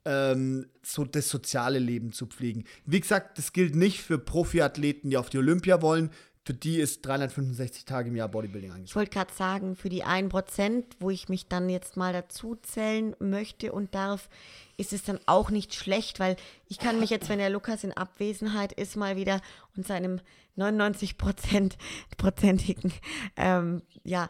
[0.03, 2.65] ähm, so das soziale Leben zu pflegen.
[2.85, 6.09] Wie gesagt, das gilt nicht für Profiathleten, die auf die Olympia wollen
[6.45, 8.91] für die ist 365 Tage im Jahr Bodybuilding angesagt.
[8.91, 13.15] Ich wollte gerade sagen, für die 1%, wo ich mich dann jetzt mal dazu zählen
[13.17, 14.29] möchte und darf,
[14.77, 16.35] ist es dann auch nicht schlecht, weil
[16.67, 19.41] ich kann mich jetzt, wenn der Lukas in Abwesenheit ist, mal wieder
[19.75, 20.21] und seinem
[20.55, 22.93] 99-prozentigen
[23.37, 24.29] ähm, ja,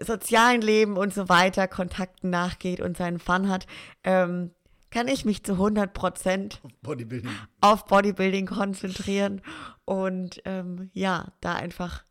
[0.00, 3.66] sozialen Leben und so weiter, Kontakten nachgeht und seinen Fun hat,
[4.02, 4.50] ähm,
[4.90, 7.30] kann ich mich zu 100 Prozent auf Bodybuilding.
[7.60, 9.42] auf Bodybuilding konzentrieren
[9.84, 12.04] und ähm, ja, da einfach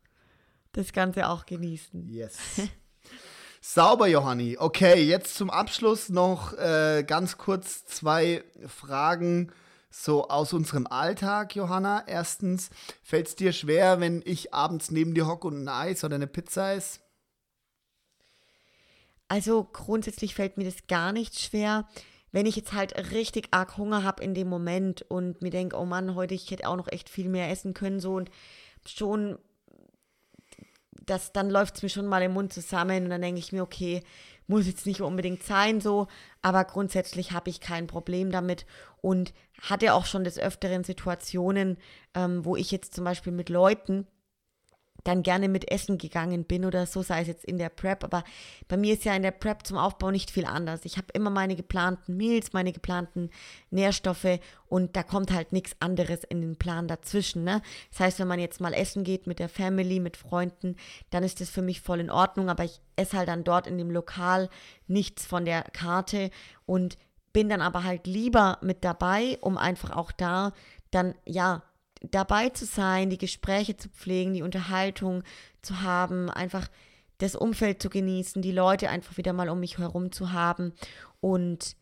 [0.72, 2.08] das Ganze auch genießen.
[2.08, 2.36] Yes.
[3.62, 4.58] Sauber, Johanni.
[4.58, 9.50] Okay, jetzt zum Abschluss noch äh, ganz kurz zwei Fragen
[9.90, 12.04] so aus unserem Alltag, Johanna.
[12.06, 12.68] Erstens,
[13.02, 16.26] fällt es dir schwer, wenn ich abends neben dir hocke und ein Eis oder eine
[16.26, 16.98] Pizza esse?
[19.34, 21.88] Also grundsätzlich fällt mir das gar nicht schwer.
[22.30, 25.84] Wenn ich jetzt halt richtig arg Hunger habe in dem Moment und mir denke, oh
[25.84, 28.30] Mann, heute ich hätte auch noch echt viel mehr essen können, so und
[28.86, 29.36] schon,
[31.04, 33.64] das, dann läuft es mir schon mal im Mund zusammen und dann denke ich mir,
[33.64, 34.04] okay,
[34.46, 36.06] muss jetzt nicht unbedingt sein so,
[36.40, 38.66] aber grundsätzlich habe ich kein Problem damit
[39.00, 41.76] und hatte auch schon des Öfteren Situationen,
[42.14, 44.06] ähm, wo ich jetzt zum Beispiel mit Leuten
[45.04, 48.02] dann gerne mit Essen gegangen bin oder so, sei es jetzt in der Prep.
[48.04, 48.24] Aber
[48.68, 50.84] bei mir ist ja in der Prep zum Aufbau nicht viel anders.
[50.84, 53.30] Ich habe immer meine geplanten Meals, meine geplanten
[53.70, 57.44] Nährstoffe und da kommt halt nichts anderes in den Plan dazwischen.
[57.44, 57.60] Ne?
[57.90, 60.76] Das heißt, wenn man jetzt mal essen geht mit der Family, mit Freunden,
[61.10, 62.48] dann ist das für mich voll in Ordnung.
[62.48, 64.48] Aber ich esse halt dann dort in dem Lokal
[64.86, 66.30] nichts von der Karte
[66.64, 66.96] und
[67.34, 70.52] bin dann aber halt lieber mit dabei, um einfach auch da
[70.90, 71.62] dann, ja,
[72.10, 75.22] dabei zu sein, die Gespräche zu pflegen, die Unterhaltung
[75.62, 76.68] zu haben, einfach
[77.18, 80.72] das Umfeld zu genießen, die Leute einfach wieder mal um mich herum zu haben
[81.20, 81.76] und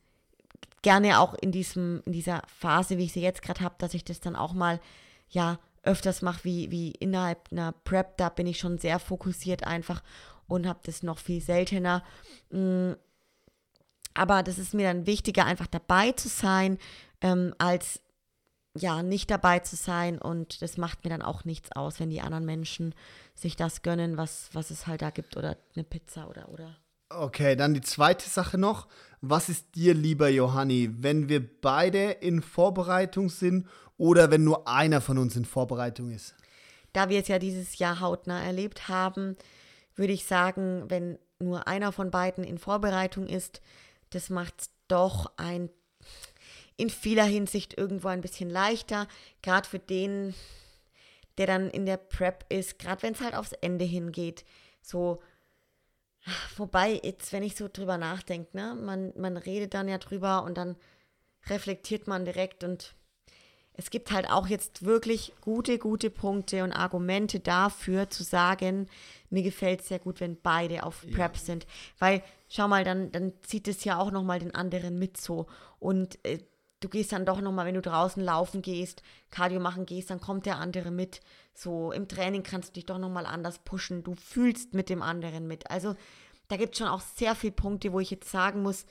[0.83, 4.05] gerne auch in diesem in dieser Phase, wie ich sie jetzt gerade habe, dass ich
[4.05, 4.81] das dann auch mal
[5.29, 10.03] ja öfters mache wie wie innerhalb einer Prep, da bin ich schon sehr fokussiert einfach
[10.47, 12.03] und habe das noch viel seltener.
[12.51, 12.93] Mm,
[14.15, 16.79] aber das ist mir dann wichtiger, einfach dabei zu sein,
[17.23, 18.03] ähm, als
[18.77, 22.23] ja, nicht dabei zu sein und das macht mir dann auch nichts aus, wenn die
[22.23, 22.95] anderen Menschen
[23.35, 26.77] sich das gönnen, was, was es halt da gibt oder eine Pizza oder, oder.
[27.11, 28.89] Okay, dann die zweite Sache noch.
[29.21, 33.69] Was ist dir lieber, Johanni, wenn wir beide in Vorbereitung sind
[33.99, 36.35] oder wenn nur einer von uns in Vorbereitung ist?
[36.95, 39.37] Da wir es ja dieses Jahr hautnah erlebt haben,
[39.95, 43.61] würde ich sagen, wenn nur einer von beiden in Vorbereitung ist,
[44.11, 45.71] das macht doch ein
[46.77, 49.07] in vieler Hinsicht irgendwo ein bisschen leichter,
[49.43, 50.35] gerade für den,
[51.39, 54.45] der dann in der Prep ist, gerade wenn es halt aufs Ende hingeht.
[54.81, 55.21] So,
[56.57, 60.57] wobei jetzt, wenn ich so drüber nachdenke, ne, man, man redet dann ja drüber und
[60.57, 60.77] dann
[61.47, 62.95] reflektiert man direkt und
[63.75, 68.87] es gibt halt auch jetzt wirklich gute, gute Punkte und Argumente dafür zu sagen,
[69.31, 71.41] mir gefällt es sehr gut, wenn beide auf Prep ja.
[71.41, 71.67] sind.
[71.99, 75.47] Weil, schau mal, dann, dann zieht es ja auch nochmal den anderen mit so.
[75.79, 76.39] Und äh,
[76.83, 80.47] du gehst dann doch nochmal, wenn du draußen laufen gehst, Cardio machen gehst, dann kommt
[80.47, 81.21] der andere mit.
[81.55, 84.03] So im Training kannst du dich doch nochmal anders pushen.
[84.03, 85.71] Du fühlst mit dem anderen mit.
[85.71, 85.95] Also
[86.49, 88.85] da gibt es schon auch sehr viele Punkte, wo ich jetzt sagen muss,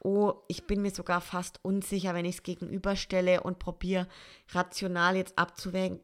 [0.00, 4.08] oh, ich bin mir sogar fast unsicher, wenn ich es gegenüberstelle und probiere
[4.50, 6.00] rational jetzt abzuwägen,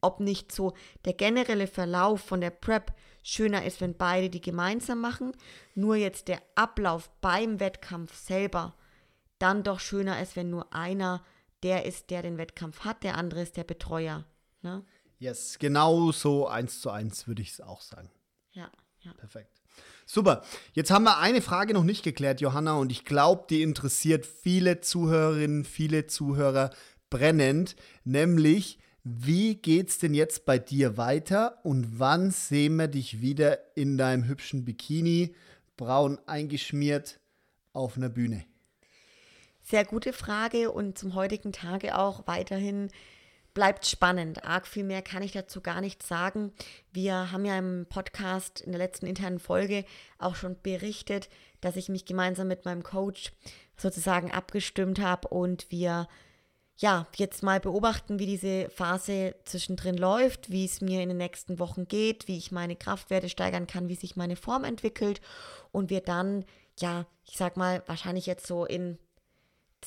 [0.00, 2.92] ob nicht so der generelle Verlauf von der Prep
[3.22, 5.32] schöner ist, wenn beide die gemeinsam machen.
[5.74, 8.74] Nur jetzt der Ablauf beim Wettkampf selber
[9.38, 11.24] dann doch schöner ist, wenn nur einer
[11.62, 14.24] der ist, der den Wettkampf hat, der andere ist der Betreuer.
[14.62, 14.84] Ne?
[15.18, 18.10] Yes, genau so eins zu eins würde ich es auch sagen.
[18.52, 18.70] Ja,
[19.00, 19.12] ja.
[19.14, 19.60] Perfekt.
[20.06, 20.42] Super.
[20.72, 24.80] Jetzt haben wir eine Frage noch nicht geklärt, Johanna, und ich glaube, die interessiert viele
[24.80, 26.70] Zuhörerinnen, viele Zuhörer
[27.10, 33.76] brennend, nämlich wie geht's denn jetzt bei dir weiter und wann sehen wir dich wieder
[33.76, 35.34] in deinem hübschen Bikini,
[35.76, 37.20] braun eingeschmiert
[37.72, 38.44] auf einer Bühne?
[39.68, 42.88] Sehr gute Frage und zum heutigen Tage auch weiterhin
[43.52, 44.42] bleibt spannend.
[44.42, 46.54] Arg viel mehr kann ich dazu gar nicht sagen.
[46.90, 49.84] Wir haben ja im Podcast in der letzten internen Folge
[50.16, 51.28] auch schon berichtet,
[51.60, 53.34] dass ich mich gemeinsam mit meinem Coach
[53.76, 56.08] sozusagen abgestimmt habe und wir
[56.78, 61.58] ja, jetzt mal beobachten, wie diese Phase zwischendrin läuft, wie es mir in den nächsten
[61.58, 65.20] Wochen geht, wie ich meine Kraftwerte steigern kann, wie sich meine Form entwickelt
[65.72, 66.46] und wir dann
[66.80, 68.98] ja, ich sag mal, wahrscheinlich jetzt so in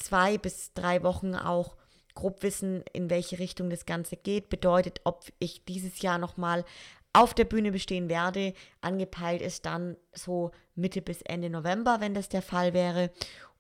[0.02, 1.76] zwei bis drei Wochen auch
[2.14, 4.50] grob wissen, in welche Richtung das Ganze geht.
[4.50, 6.66] Bedeutet, ob ich dieses Jahr nochmal
[7.14, 8.54] auf der Bühne bestehen werde.
[8.82, 13.12] Angepeilt ist dann so Mitte bis Ende November, wenn das der Fall wäre.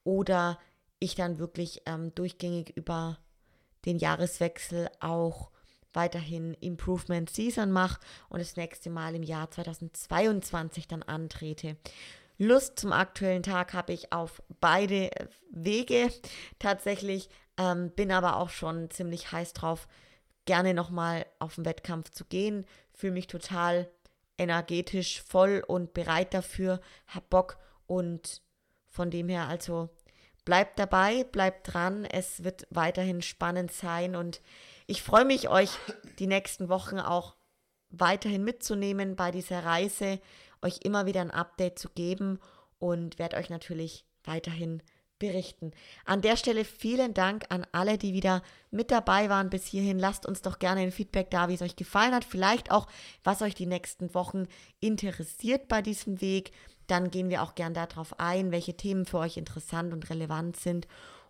[0.04, 0.58] Oder
[1.00, 3.18] ich dann wirklich ähm, durchgängig über
[3.86, 5.52] den Jahreswechsel auch
[5.94, 11.76] weiterhin Improvement Season mache und das nächste Mal im Jahr 2022 dann antrete.
[12.42, 15.12] Lust zum aktuellen Tag habe ich auf beide
[15.52, 16.12] Wege
[16.58, 19.88] tatsächlich, ähm, bin aber auch schon ziemlich heiß drauf,
[20.46, 22.66] gerne nochmal auf den Wettkampf zu gehen.
[22.94, 23.92] Fühle mich total
[24.40, 28.42] energetisch voll und bereit dafür, hab Bock und
[28.88, 29.90] von dem her also
[30.44, 34.42] bleibt dabei, bleibt dran, es wird weiterhin spannend sein und
[34.88, 35.70] ich freue mich, euch
[36.18, 37.36] die nächsten Wochen auch
[37.92, 40.20] weiterhin mitzunehmen bei dieser Reise,
[40.62, 42.40] euch immer wieder ein Update zu geben
[42.80, 44.82] und werde euch natürlich weiterhin
[45.22, 45.72] berichten.
[46.04, 48.42] An der Stelle vielen Dank an alle, die wieder
[48.72, 50.00] mit dabei waren bis hierhin.
[50.00, 52.26] Lasst uns doch gerne ein Feedback da, wie es euch gefallen hat.
[52.26, 52.88] Vielleicht auch,
[53.24, 54.48] was euch die nächsten Wochen
[54.80, 56.52] interessiert bei diesem Weg.
[56.88, 60.88] Dann gehen wir auch gern darauf ein, welche Themen für euch interessant und relevant sind.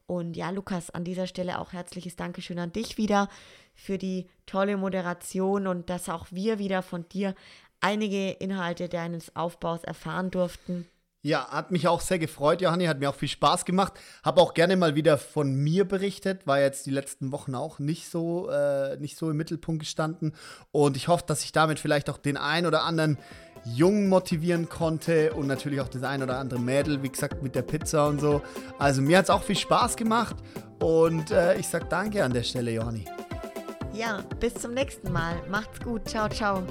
[0.08, 3.30] Und ja, Lukas, an dieser Stelle auch herzliches Dankeschön an dich wieder
[3.76, 7.36] für die tolle Moderation und dass auch wir wieder von dir
[7.82, 10.88] einige Inhalte deines Aufbaus erfahren durften.
[11.24, 13.94] Ja, hat mich auch sehr gefreut, Johanni, hat mir auch viel Spaß gemacht.
[14.24, 18.10] Habe auch gerne mal wieder von mir berichtet, war jetzt die letzten Wochen auch nicht
[18.10, 20.34] so, äh, nicht so im Mittelpunkt gestanden.
[20.72, 23.20] Und ich hoffe, dass ich damit vielleicht auch den ein oder anderen
[23.66, 27.62] Jungen motivieren konnte und natürlich auch das ein oder andere Mädel, wie gesagt, mit der
[27.62, 28.42] Pizza und so.
[28.80, 30.38] Also mir hat es auch viel Spaß gemacht
[30.80, 33.06] und äh, ich sage danke an der Stelle, Johanni.
[33.94, 35.36] Ja, bis zum nächsten Mal.
[35.50, 36.08] Macht's gut.
[36.10, 36.64] Ciao, ciao.